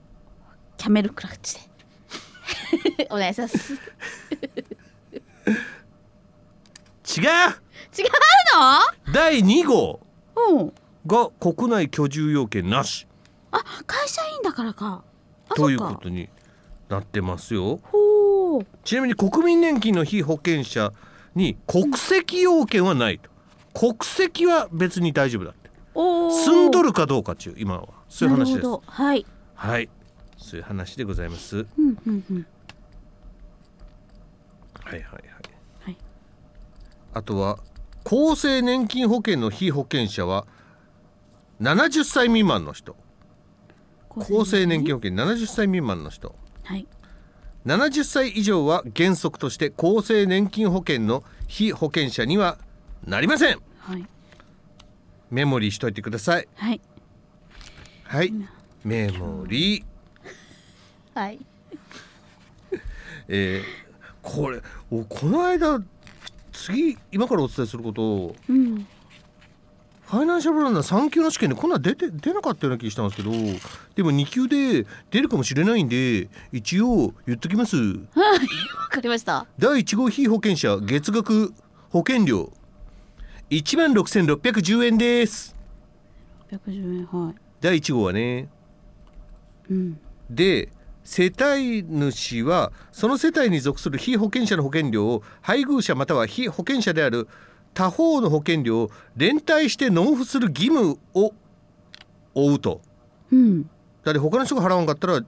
[0.86, 1.56] ャメルクラッチ
[2.96, 3.08] で。
[3.10, 3.74] お願いします。
[3.74, 3.78] 違う。
[7.18, 7.28] 違う
[8.54, 9.12] の？
[9.12, 10.00] 第2号。
[10.36, 10.72] うん。
[11.06, 13.06] が国内居住要件なし。
[13.52, 15.04] あ会社員だからか。
[15.48, 16.28] あということに
[16.88, 17.78] なってますよ。
[17.82, 18.66] ほう。
[18.84, 20.92] ちなみに国民年金の被保険者
[21.34, 23.30] に国籍要件はないと。
[23.72, 25.70] 国籍は別に大丈夫だって。
[25.94, 27.88] 住んどるかどうかっちゅう今は。
[28.08, 28.66] そういう話です。
[28.86, 29.24] はい。
[29.54, 29.88] はい
[30.46, 31.56] そういう話でございます。
[31.56, 32.46] はいうんうんうん。
[34.80, 35.96] はいはいはい。
[37.12, 37.58] あとは
[38.04, 40.46] 厚生年金保険の被保険者は
[41.60, 42.94] 70歳未満の人。
[44.16, 46.36] 厚生年金保険70歳未満の人。
[46.62, 46.86] はい。
[47.66, 52.58] 70歳以上は原則として厚生年金保険の被保険者には
[53.04, 53.58] なりません。
[53.78, 54.06] はい。
[55.30, 56.46] メモリーしといてください。
[56.54, 56.80] はい。
[58.04, 58.32] はい。
[58.84, 59.95] メモリー
[61.16, 61.38] はい。
[63.28, 63.86] えー
[64.22, 65.80] これおこの間
[66.52, 68.86] 次今からお伝えすることうん。
[70.04, 73.30] ファイナンシャルプランナー3級の試験でこんなん出て出なかったような気がしたんですけど
[73.94, 77.76] でも2級で出るかもしれないんで一応言っときます。
[77.78, 77.94] わ
[78.90, 79.46] かりました。
[79.58, 81.54] 第1号被保険者月額
[81.90, 82.52] 保険料
[83.50, 85.54] 1万6610円です。
[86.50, 87.34] 110円はい。
[87.60, 88.48] 第1号はね
[89.70, 89.98] うん。
[90.28, 90.68] で
[91.06, 97.28] 世帯主はその世帯に属する被保険者の保険料を配偶者または被保険者である
[97.74, 101.32] 他方の保険料を連帯して納付する義務を
[102.34, 102.80] 負うと。
[103.30, 103.62] うん。
[104.02, 105.22] だって他の人が払わんかったら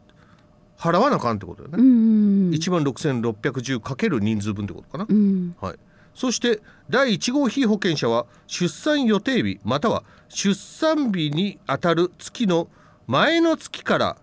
[0.79, 2.05] 払わなあかんってことだよね、うんう
[2.47, 5.77] ん1万6610かける人数分ってことかな、うんはい、
[6.15, 12.69] そして第1号被保険者は出産予定日または出産日にあたる月の
[13.07, 14.17] 前の月から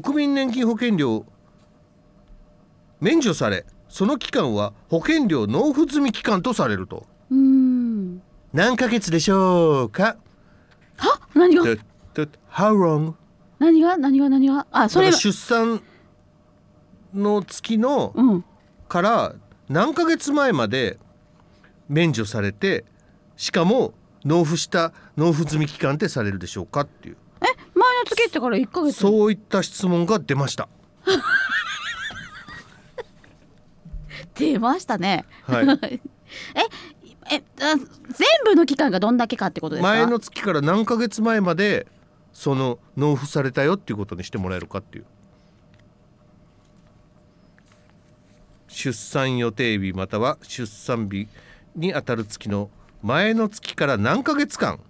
[0.00, 1.26] 国民年金保険料
[2.98, 7.06] 免除されその期間は保険料納付済み期間とされると。
[7.30, 8.22] うん。
[8.54, 10.16] 何ヶ月でしょうか？
[10.96, 11.20] は？
[11.34, 11.76] 何が？How
[12.72, 13.12] long?
[13.58, 13.98] 何が？
[13.98, 14.30] 何が？
[14.30, 14.66] 何が？
[14.72, 15.82] あそれ出産
[17.12, 18.44] の月のうん。
[18.88, 19.34] から
[19.68, 20.96] 何ヶ月前まで
[21.90, 22.86] 免除されて
[23.36, 23.92] しかも
[24.24, 27.16] 納付した納付済み期間ってされるでしょうかっていう。
[27.16, 27.21] え
[27.82, 29.00] 前の月ってから一ヶ月。
[29.00, 30.68] そういった質問が出ました。
[34.34, 35.24] 出ましたね。
[35.44, 36.00] はい、 え
[37.30, 39.88] えあ全部の期間がどんだけかってことですか？
[39.88, 41.86] 前の月から何ヶ月前まで
[42.32, 45.04] その納付されたよっていうことにしてもらえるかっていう。
[48.68, 51.28] 出産予定日または出産日
[51.76, 52.70] にあたる月の
[53.02, 54.80] 前の月から何ヶ月間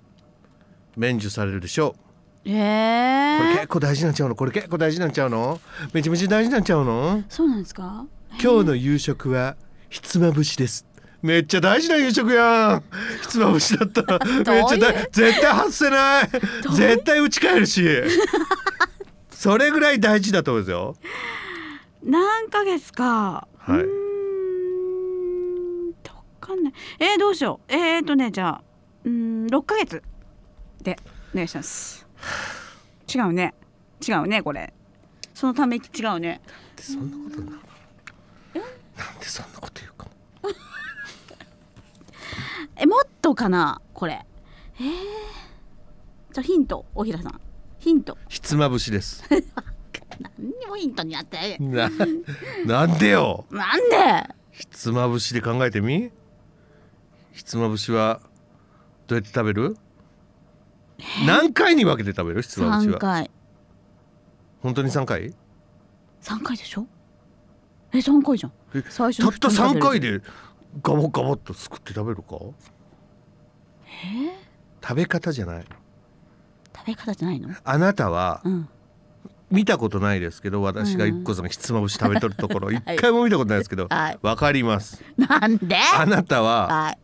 [0.97, 2.12] 免除されるでしょう
[2.45, 4.35] えー、これ結構大事なんちゃうの？
[4.35, 5.61] これ結構大事なんちゃうの？
[5.93, 7.23] めちゃめちゃ大事なんちゃうの？
[7.29, 8.07] そうなんですか？
[8.43, 9.57] 今日の夕食は
[9.89, 10.87] ひつまぶしです。
[11.23, 12.85] めっちゃ大事な夕食やん。
[13.21, 16.29] ひつまぶしだったらめっちゃどうだ絶対外せない。
[16.75, 17.87] 絶対打ち返るし。
[19.31, 20.97] それぐらい大事だと思うんですよ。
[22.05, 23.47] 何ヶ月か。
[23.59, 23.85] はい。
[26.41, 26.73] かんない。
[26.99, 27.73] えー、どうしよう。
[27.73, 28.63] えー、とねじゃあ
[29.05, 30.03] うーん6ヶ月
[30.83, 30.97] で
[31.33, 32.02] お願いします
[33.15, 33.55] 違うね。
[34.07, 34.73] 違うねこれ。
[35.35, 36.41] そのため息違うね。
[36.79, 37.53] そんなことなの？
[37.53, 40.07] なんでそんなこと言うか。
[40.07, 40.13] も
[42.77, 43.81] えもっとかな？
[43.95, 44.25] これ。
[44.81, 44.85] えー、
[46.33, 47.41] じゃあヒント大平さん。
[47.79, 48.17] ヒント。
[48.29, 49.25] ひつまぶしです。
[50.39, 51.91] 何にもヒントになってな
[52.67, 53.45] なんでよ？
[53.51, 54.35] なんで？
[54.53, 56.11] ひつまぶしで考えてみ？
[57.33, 58.21] ひつまぶしは
[59.07, 59.77] どうやって食べる？
[61.27, 62.43] 何回に分けて食べる？
[62.43, 63.31] ひつまぶし3は回。
[64.63, 65.35] 本当に3回
[66.23, 66.87] ？3回でしょ？
[67.93, 68.53] え3回じゃん。
[68.75, 70.25] え最初たった3回でで
[70.83, 72.37] ガボガボっとすくって食べるか？
[74.83, 75.65] 食べ方じゃない。
[76.75, 77.51] 食べ方じゃないの？
[77.65, 78.69] あなたはうん。
[79.51, 82.97] 見たことないですけど私が一個さんがひつまぶし食べとるところ一 はい。
[82.97, 84.19] 回も見たことないですけどはい。
[84.23, 85.05] わかります。
[85.19, 85.77] なんで？
[85.95, 86.99] あなたははい。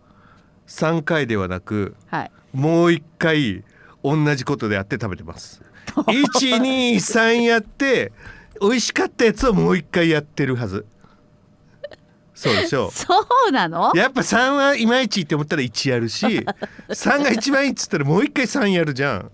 [0.67, 2.31] 3回ではなくはい。
[2.55, 3.65] もう一回
[4.17, 5.63] 同じことでやって食べてます。
[5.95, 8.13] 123やって
[8.61, 10.87] 美味しかったやつをもう一回やってるはず。
[12.35, 12.91] そうでしょう。
[12.95, 13.07] そ
[13.49, 13.93] うなの？
[13.97, 16.47] やっぱ3はいまいちって思ったら1やるし
[16.89, 19.31] 3が一番いいっつったらもう一回3やるじゃん。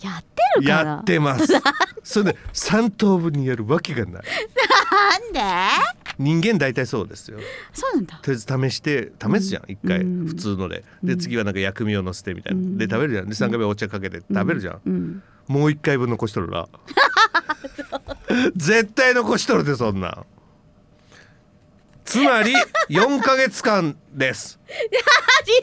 [0.00, 1.46] やってるからやってます。
[2.02, 4.22] それで3等分にやるわけがない。
[4.92, 5.40] なんで？
[6.20, 7.38] 人間大体そうですよ。
[7.72, 8.20] そうなんだ。
[8.22, 10.00] とりあえず試して試すじゃん一回。
[10.00, 10.26] うん。
[10.26, 10.84] 普通ので。
[11.02, 12.60] で次はなんか薬味をのせてみたいな。
[12.60, 12.76] うん。
[12.78, 13.28] で食べるじゃん。
[13.28, 14.80] で3回目お茶かけて食べるじゃん。
[14.84, 15.22] うん。
[15.48, 16.68] もう一回分残しとるな。
[18.54, 20.08] 絶対残しとるでそんな。
[20.08, 20.26] ん
[22.04, 22.52] つまり
[22.90, 24.60] 4ヶ月間です。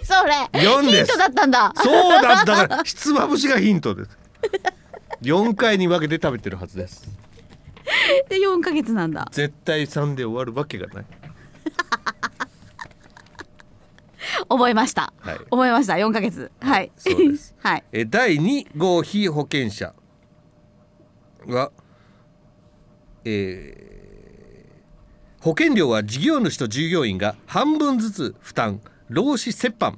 [0.01, 0.97] 何それ？4です。
[0.97, 1.71] ヒントだったんだ。
[1.75, 2.45] そうだ。
[2.45, 4.17] だからひつまぶしがヒントです。
[5.21, 7.07] 4回に分けて食べてるはずです
[8.29, 9.27] で4ヶ月なんだ。
[9.31, 11.05] 絶対3で終わるわけがない。
[14.49, 15.37] 覚えました、はい。
[15.49, 15.93] 覚えました。
[15.93, 16.51] 4ヶ月。
[16.59, 16.91] はい。
[16.97, 17.55] そうです。
[17.61, 17.83] はい。
[17.91, 19.93] え第2号被保険者
[21.47, 21.71] は、
[23.25, 23.87] えー
[25.39, 29.97] 保険料は事業主と従業員が半分ずつ負担労使折半。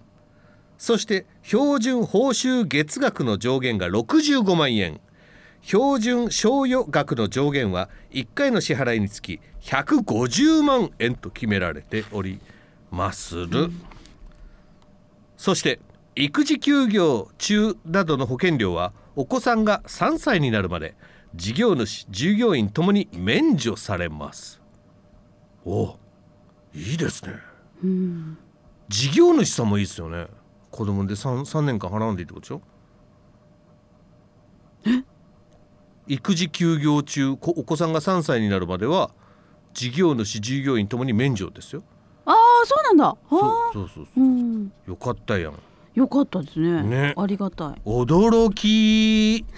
[0.78, 5.00] そして標準報酬月額の上限が65万円
[5.62, 12.40] 標準賞与額の上限は1回の支払いにつき150万円と決められており
[12.92, 13.70] まする、
[15.38, 15.80] そして
[16.16, 20.96] 育児休業中などの保険料はお子さんが3歳になるまで
[21.36, 24.60] 事業主従業員ともに免除されます。
[25.66, 25.98] お
[26.74, 27.34] いいですね。
[27.84, 28.38] うん。
[28.88, 30.28] 事業主さんもいいですよね。
[30.72, 32.62] 子供で 3, 3年間払わんでいいってことでしょ？
[36.10, 39.12] 育児休業中こお子さんが3歳になるまでは
[39.76, 41.84] 事業主従業員ともに免除ですよ。
[42.26, 43.10] ああそうなんだ。
[43.10, 43.72] あそうあ。
[43.74, 44.24] そうそうそう。
[44.24, 44.66] ん。
[44.88, 45.54] うよかったやん。
[45.94, 46.82] よかったですね。
[46.82, 47.14] ね。
[47.16, 47.82] ありがたい。
[47.86, 49.46] 驚き。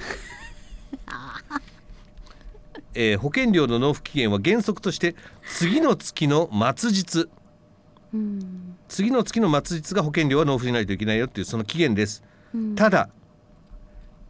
[2.94, 5.16] えー保険料の納付期限は原則として
[5.48, 7.30] 次の月の末日。
[8.14, 8.76] うん。
[8.90, 12.22] 次の月の末日が保険料は納付しないといけないよっていうその期限です、
[12.54, 12.76] うん。
[12.76, 13.08] ただ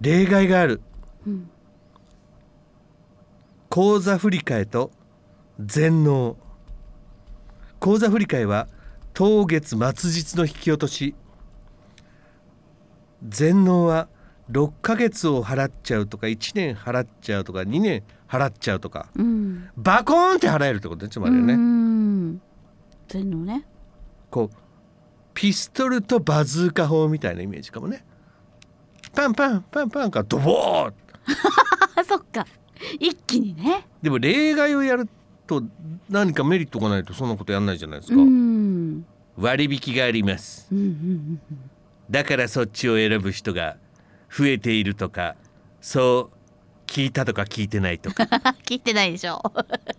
[0.01, 0.81] 例外がある、
[1.25, 1.49] うん
[3.71, 4.91] 口座振替と
[5.57, 6.36] 全納
[7.79, 8.67] 口座振替は
[9.13, 11.15] 当月末日の引き落とし。
[13.25, 14.10] 全納は
[14.51, 19.07] 6ヶ月を払っちゃうとか1年払っちゃうとか2年払っちゃうとか。
[19.15, 19.69] うん。
[19.77, 22.41] バコーンって払えるってことねつまりね、うん
[23.07, 23.65] 全のね。
[24.29, 24.55] こう
[25.34, 28.03] ピストルとバズーカ砲みたいなイメージかもね。
[29.15, 30.93] パンパンパンパンかドボー
[31.95, 32.45] あ そっか
[33.00, 33.86] 一気にね。
[34.02, 35.08] でも例外をやる
[35.48, 35.63] と
[36.10, 39.06] 何かメリットがないとそんなことやんないじゃないですうか、ん。
[39.38, 40.67] 割引があります。
[40.72, 41.41] うんうん
[42.10, 43.78] だからそっちを選ぶ人が
[44.30, 45.38] 増えているとか
[45.80, 46.38] そう
[46.86, 48.24] 聞いたとか聞いてないとか。
[48.67, 49.41] 聞いてないでしょ。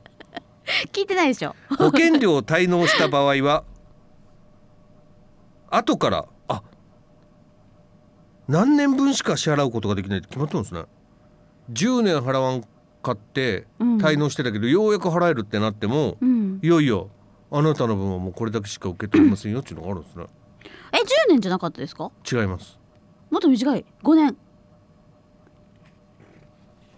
[0.92, 1.57] 聞いてないでしょ。
[1.71, 3.64] 保険料を滞納した場合は
[5.71, 6.62] 後からあ
[8.47, 10.85] 何年分しか支払うことができないって決まってるんですね。
[11.73, 12.62] 10年払わん
[13.03, 13.97] かってうん。
[13.99, 16.61] 滞納してたけど、ようやく払えるってなっても、うん。
[16.62, 17.03] いやいや
[17.51, 20.27] あなたの分はもうこれだけしか受け取れませんよっていうのがあるんですね。
[20.93, 22.11] え10年じゃなかったですか？
[22.31, 22.79] 違います。
[23.31, 23.85] もっと短い。
[24.03, 24.37] 5年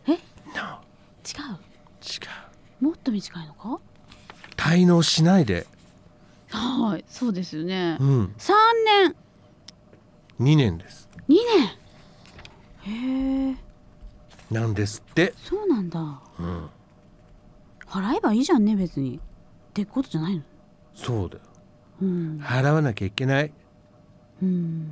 [0.07, 0.13] え？
[0.13, 0.17] 違う。
[0.17, 0.19] 違
[2.81, 2.85] う。
[2.85, 3.81] もっと短いのか？
[4.57, 5.67] 滞納しないで。
[6.51, 7.97] はいそうですよね。
[8.01, 8.35] うん。
[8.39, 8.53] 3
[9.09, 9.17] 年。
[10.41, 11.09] 2年です。
[11.29, 11.35] 2
[12.87, 13.49] 年。
[13.49, 13.57] へえ
[14.55, 16.01] なんですって、そうなんだ。
[16.39, 16.69] うん、
[17.87, 19.17] 払えばいいじゃんね別に。
[19.17, 19.21] っ
[19.75, 20.43] てことじゃないの？
[20.95, 21.41] そうだよ。
[22.03, 22.41] うん。
[22.41, 23.53] 払わなきゃいけない。
[24.43, 24.89] うん。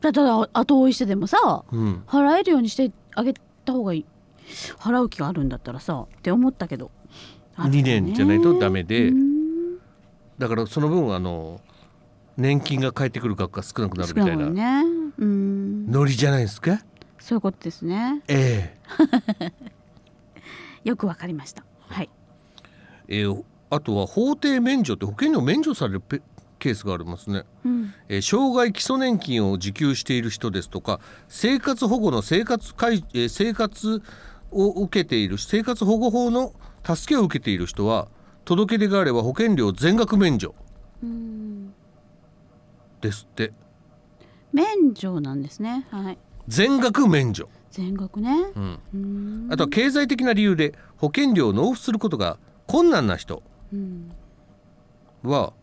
[0.00, 2.02] だったら後追いしてでもさうん。
[2.06, 4.06] 払えるようにしてあげた方がいい。
[4.78, 6.90] 払う気があるんだったらさって思ったけど。
[7.56, 7.90] あるよね。
[7.90, 9.08] 2年じゃないとダメで。
[9.08, 9.78] うん。
[10.38, 11.60] だからその分あの
[12.36, 14.50] 年金が返ってくる額が少なくなる少みたいな。
[14.50, 14.84] ね。
[15.18, 15.90] うん。
[15.90, 16.80] ノリじゃないですか？
[17.24, 18.20] そういうことですね。
[18.28, 18.76] え
[20.84, 21.64] よくわかりました。
[21.88, 22.10] はい。
[23.08, 26.20] ええーあとは法定免除って保険料免除されるペ
[26.60, 27.94] ケースがありますね、うん。
[28.10, 34.02] えー障害基礎年金を受給している人ですとか生活保護の生活かい、えー生活
[34.50, 36.52] を受けている生活保護法の
[36.84, 38.08] 助けを受けている人は
[38.44, 40.54] 届け出があれば保険料全額免除。
[41.02, 41.72] うん。
[43.00, 43.54] ですって。
[44.52, 45.86] 免除なんですね。
[45.90, 46.18] はい
[46.48, 48.30] 全額免除、全額ね。
[48.54, 53.42] うん、うんあとは経済的な理由で保険料を納付することが困難な人。
[53.72, 54.10] うん
[55.22, 55.54] は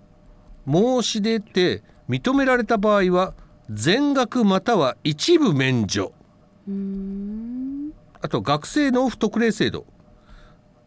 [0.68, 3.34] 申し出て認められた場合は
[3.70, 6.14] 全額または一部免除。
[6.68, 7.94] うん。
[8.22, 9.86] あと学生納付特例制度。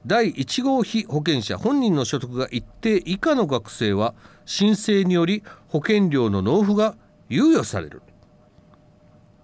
[0.06, 4.14] 第1号被保険者本人の所得が一定以下の学生は
[4.44, 6.94] 申請により保険料の納付が
[7.30, 8.02] 猶予される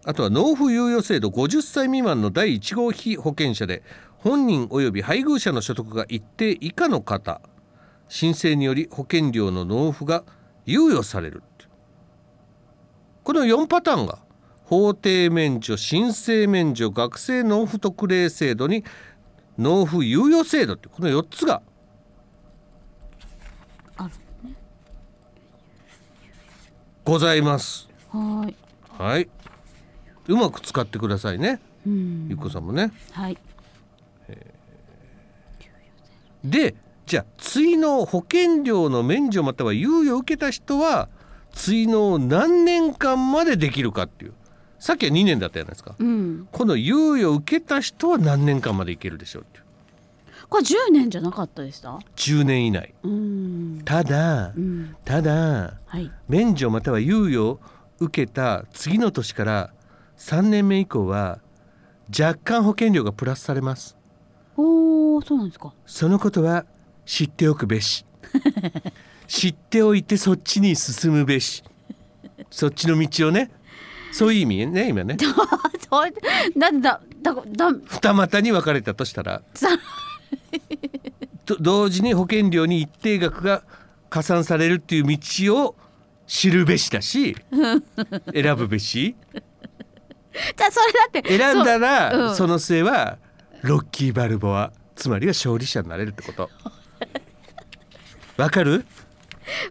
[0.05, 3.83] あとは納付猶予制度50歳未満の第1号被保険者で
[4.19, 7.41] 本人及び配偶者の所得が一定以下の方
[8.09, 10.25] 申請により保険料の納付が
[10.67, 11.43] 猶予される。
[13.23, 14.19] この4パターンが
[14.65, 18.85] 法定免除申請免除学生納付特例制度に
[19.59, 21.63] 納付猶予制度ってこの4つが
[27.05, 27.89] ございます。
[28.11, 28.57] はーい。
[28.89, 29.29] はい
[30.29, 31.61] うまく使ってくださいね。
[31.87, 32.27] うん。
[32.29, 32.93] ゆっこさんもね。
[33.13, 33.39] はい。
[36.45, 36.75] で
[37.07, 41.09] じゃあ追納保険料の免除または猶予を受けた人は
[41.53, 44.33] 追納何年間までできるかっていう。
[44.79, 45.95] さっきは2年だったじゃないですか。
[45.99, 46.49] うん。
[46.51, 49.65] この猶予を受けた人は何年間までいけるでしょうっていう。
[50.49, 52.95] これ10年じゃなかったでした10年以内。
[53.03, 53.83] うん。
[53.85, 54.97] ただうん。
[55.05, 56.11] ただはい。
[56.29, 57.61] 免除または猶予を
[57.99, 59.71] 受けた次の年から
[60.21, 61.41] 3年目以降は
[62.09, 63.97] 若干保険料がプラスされます。
[64.57, 65.73] おおそうなんですか。
[65.87, 66.67] そのことは
[67.07, 68.05] 知っておくべし。
[69.27, 71.65] 知っておいてそっちに進むべし。
[72.51, 73.51] そっちの道をね。
[74.13, 75.17] そういう意味ね今ね。
[75.89, 76.13] そう
[76.57, 79.43] だだだだ二股に分かれたとしたら。
[79.55, 79.69] さ
[81.47, 83.63] と同時に保険料に一定額が
[84.11, 85.77] 加算されるっていう道を
[86.27, 87.35] 知るべしだし
[88.33, 89.17] 選ぶべし
[90.57, 93.19] じゃあそれだって選んだらその末は
[93.63, 96.51] ロッキー・バルボアつまりは勝利者になれるってこと。
[98.37, 98.85] わかる？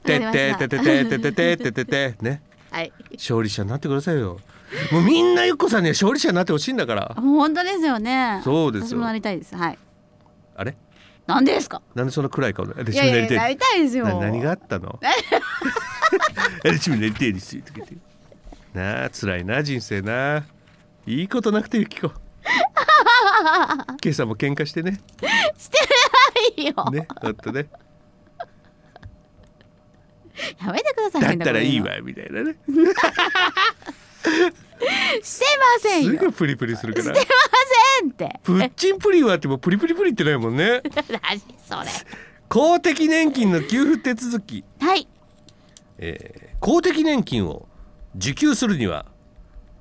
[0.04, 4.40] ててたててててててててねはい勝利者になってくださいよ
[4.92, 9.80] もうみんなゆっこさんには勝利者になってほしいんだから本当ですよねそうですよなりたいですはい
[10.58, 10.76] あれ
[11.26, 15.00] なんでですかなんでそんな暗い顔私もなりたいですよな何があったの
[16.64, 17.96] 私もなりたいですとか言って
[18.74, 20.46] なあ辛いな人生な
[21.06, 22.12] いいことなくてゆきこ
[24.04, 25.00] 今朝も喧嘩してね。
[26.58, 27.68] いいよ、ねほんとね。
[30.64, 32.56] やめてくださいだったらいいわみたいなね。
[35.22, 36.12] してませんよ。
[36.12, 37.16] すぐプリプリするから。
[37.16, 37.36] してま
[38.02, 38.40] せんって。
[38.44, 40.82] プッチンプリンはあってもプリプリプリってないもんね。
[41.10, 41.90] 何それ。
[42.48, 44.64] 公的年金の給付手続き。
[44.80, 45.08] はい。
[45.98, 47.69] えー公的年金を
[48.16, 49.06] 受給するには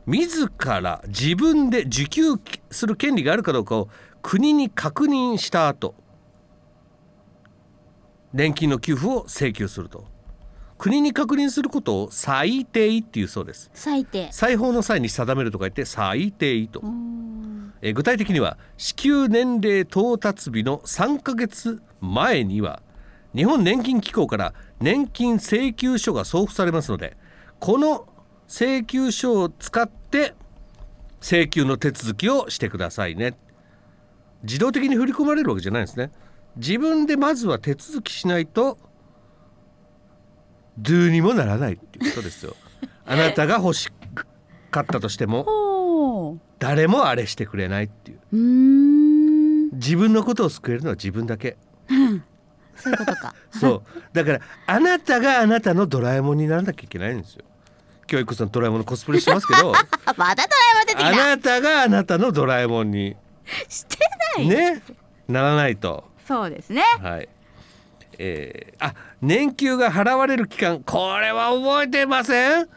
[0.07, 2.22] 自ら自分で受給
[2.70, 3.89] する権利があるかどうかを
[4.22, 5.95] 国に確認した後
[8.33, 10.05] 年金の給付を請求すると。
[10.79, 13.68] 国に確認することを最低っていうそうです。
[13.74, 16.81] 最低裁縫の際に定めるとか言って最低と。
[17.83, 22.83] えー具体的には支給年齢到達日の3ヶ月前には
[23.35, 27.16] 日本年金機構から年金請求書が送付されますので
[27.61, 28.08] この
[28.49, 30.34] 請求書を使って
[31.20, 33.36] 請求の手続きをしてくださいね。
[34.42, 36.11] 自動的に振り込まれるわけじゃないんですね。
[36.57, 38.78] 自分でまずは手続きしないと
[40.78, 42.57] ドゥにもならないっていうことですよ。
[43.05, 43.92] あなたが欲し
[44.70, 48.18] かったとしても誰もあれしてくれないっていう。
[49.74, 51.59] 自分のことを救えるのは自分だけ。
[52.76, 53.34] そういうことか。
[53.51, 53.82] そう。
[54.12, 57.44] だからあなたがあなたのドラえもんにならなきゃいけないんですよ
[58.11, 59.85] 今日いこさんドラえもんのコスプレしてますけどあ
[60.17, 63.17] またドラえもん出てきあたなたがあなたのドラえもんに。
[63.69, 63.99] して
[64.37, 64.83] ない、ね。
[65.27, 66.05] ならないと。
[66.27, 66.83] そうですね。
[67.03, 67.29] はい。
[68.19, 70.83] えー、あ年給が払われる期間。
[70.83, 72.69] これは覚えてません？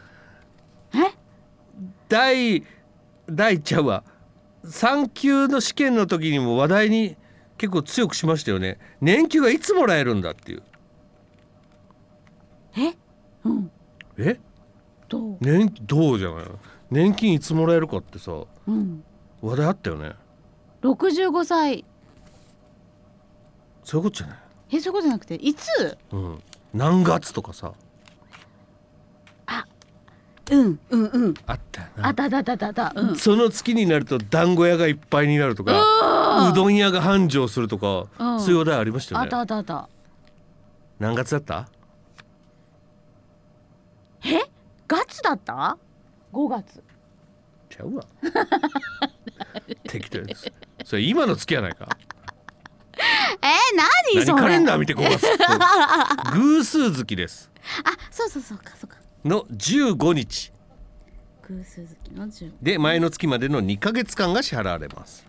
[0.94, 1.14] え？
[2.08, 2.64] 第
[3.28, 4.04] 第ちゃうわ
[4.64, 7.16] 3級の試験の時にも話題に
[7.58, 8.78] 結構強くしましたよね。
[9.00, 10.62] 年給がいつもらえるんだっていう。
[12.76, 12.94] え？
[13.44, 13.70] うん。
[14.18, 14.38] え？
[15.12, 15.36] どう？
[15.40, 16.44] 年どうじゃない？
[16.90, 18.32] 年金いつもらえるかってさ
[18.66, 19.04] うん。
[19.42, 20.12] 話題あったよね。
[20.82, 21.84] 65歳。
[23.84, 24.36] そういうことじゃない？
[24.72, 25.98] えそういうことじゃなくていつ？
[26.12, 26.38] うん。
[26.72, 27.72] 何月とかさ。
[30.50, 31.34] うんうんうん。
[31.46, 32.08] あったよな。
[32.08, 33.16] あだだだだだうん。
[33.16, 38.40] その月になると団子屋がいっぱいになるとかうどん屋が繁盛するとか、うん。
[38.40, 39.88] そういう話題ありましたよあねだだだ
[40.98, 41.68] 何月だった？
[44.24, 44.40] え？
[44.96, 45.78] 月だった
[46.32, 46.82] ？5月。
[47.70, 48.04] ちゃうわ。
[49.88, 50.52] 適当です
[50.84, 51.88] それ今の月やないか。
[53.42, 53.76] えー、
[54.14, 54.34] 何それ？
[54.34, 55.26] 何カレンダー見て5月
[56.32, 57.50] 偶数月です。
[57.84, 58.98] あそうそうそうかそうか。
[59.24, 60.52] の15日。
[61.48, 65.26] 偶数月の10で前の月までの2ヶ月間が支払われます。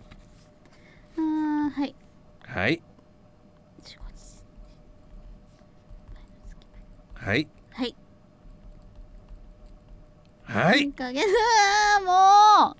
[1.16, 1.94] はい。
[2.42, 2.82] はい。
[3.82, 4.44] 15日。
[7.14, 7.48] はい。
[7.72, 7.96] はい
[10.54, 10.88] はい。
[10.88, 11.26] 1ヶ月
[12.04, 12.12] もう。
[12.12, 12.76] あ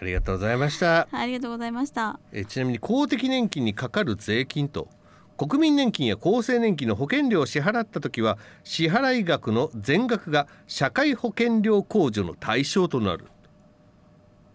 [0.00, 1.08] ありがとうございました。
[1.10, 2.20] ありがとうございました。
[2.32, 4.88] えちなみに公的年金にかかる税金と
[5.36, 13.26] 国民年金や厚生年金の保険料を支払った時は支払い額の全額が社会保険料控除の対象となる。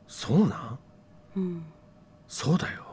[0.08, 0.80] そうなん、
[1.36, 1.66] うん。
[2.28, 2.86] そうだよ、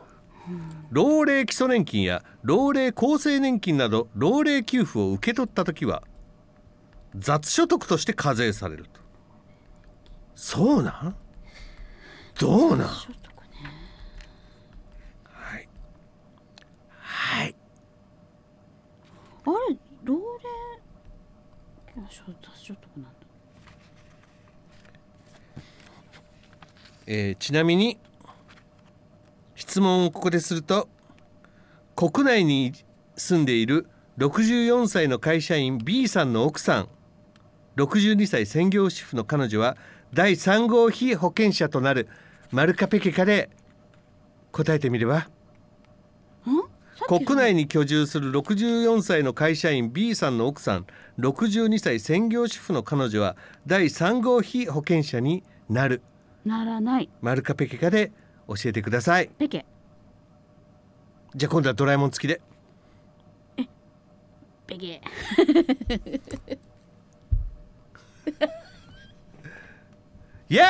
[0.91, 6.03] 老齢基礎年金や老齢厚生年金など老齢給付を受け取った時は
[7.17, 8.96] 雑所得として課税されると
[10.37, 11.17] そうなん？
[12.39, 12.89] どうなん？
[12.89, 12.95] は
[15.59, 15.69] い。
[16.91, 17.55] はい。
[19.47, 19.77] あれ？
[20.05, 20.31] 老齢
[27.09, 27.99] えーちなみに
[29.55, 30.89] 質問をここですると
[31.97, 32.73] 国内に
[33.17, 36.89] 住んでいる64歳の会社員 B さんの奥さん
[37.77, 39.77] 62歳専業主婦の彼女は
[40.17, 42.09] 第3号被保険者となる
[42.51, 43.51] マルカペケカで
[44.51, 45.29] 答えてみれば
[47.07, 50.87] 国内に居住する64歳の会社員 B さんの奥さん
[51.19, 53.37] 62歳専業主婦の彼女は
[53.67, 56.01] 第3号被保険者になる。
[56.47, 57.11] ならない。
[57.21, 58.11] マルカペケカで
[58.49, 59.29] 教えてください。
[59.39, 59.67] ペケ。
[61.35, 62.41] じゃあ今度はドラえもん付きで。
[64.67, 65.03] ペケ
[70.49, 70.69] イエ ドラ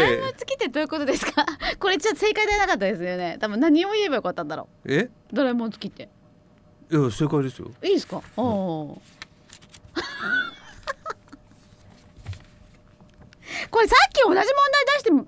[0.00, 1.44] えーイもん付きってどういうことですか？
[1.80, 3.38] これちょっと正解でなかったですよね。
[3.40, 4.98] 多分何を言えばよかったんだろえ？
[4.98, 6.08] うドラえもん付きって。
[6.90, 7.70] いや正解ですよ。
[7.82, 8.20] いいですか？
[8.36, 9.02] おお
[13.70, 15.26] これさっき同じ問題出しても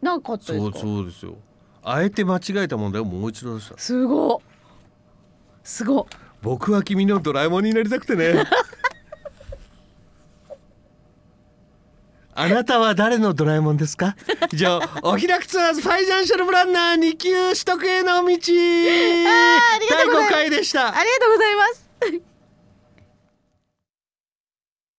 [0.00, 1.36] なかったですそうかそうですよ。
[1.82, 3.78] あえて間違えた問題をもう一度出した。
[3.78, 4.42] すご
[5.64, 6.06] すご
[6.42, 8.44] 僕は君のドラえもんになりたくてね
[12.40, 14.14] あなたは誰のドラえもんですか？
[14.52, 18.28] 以上お開くツアーズファイナンシャルプランナー2級取得への道。
[18.28, 18.32] 第
[20.06, 20.96] 5回でした。
[20.96, 21.88] ありがとうございます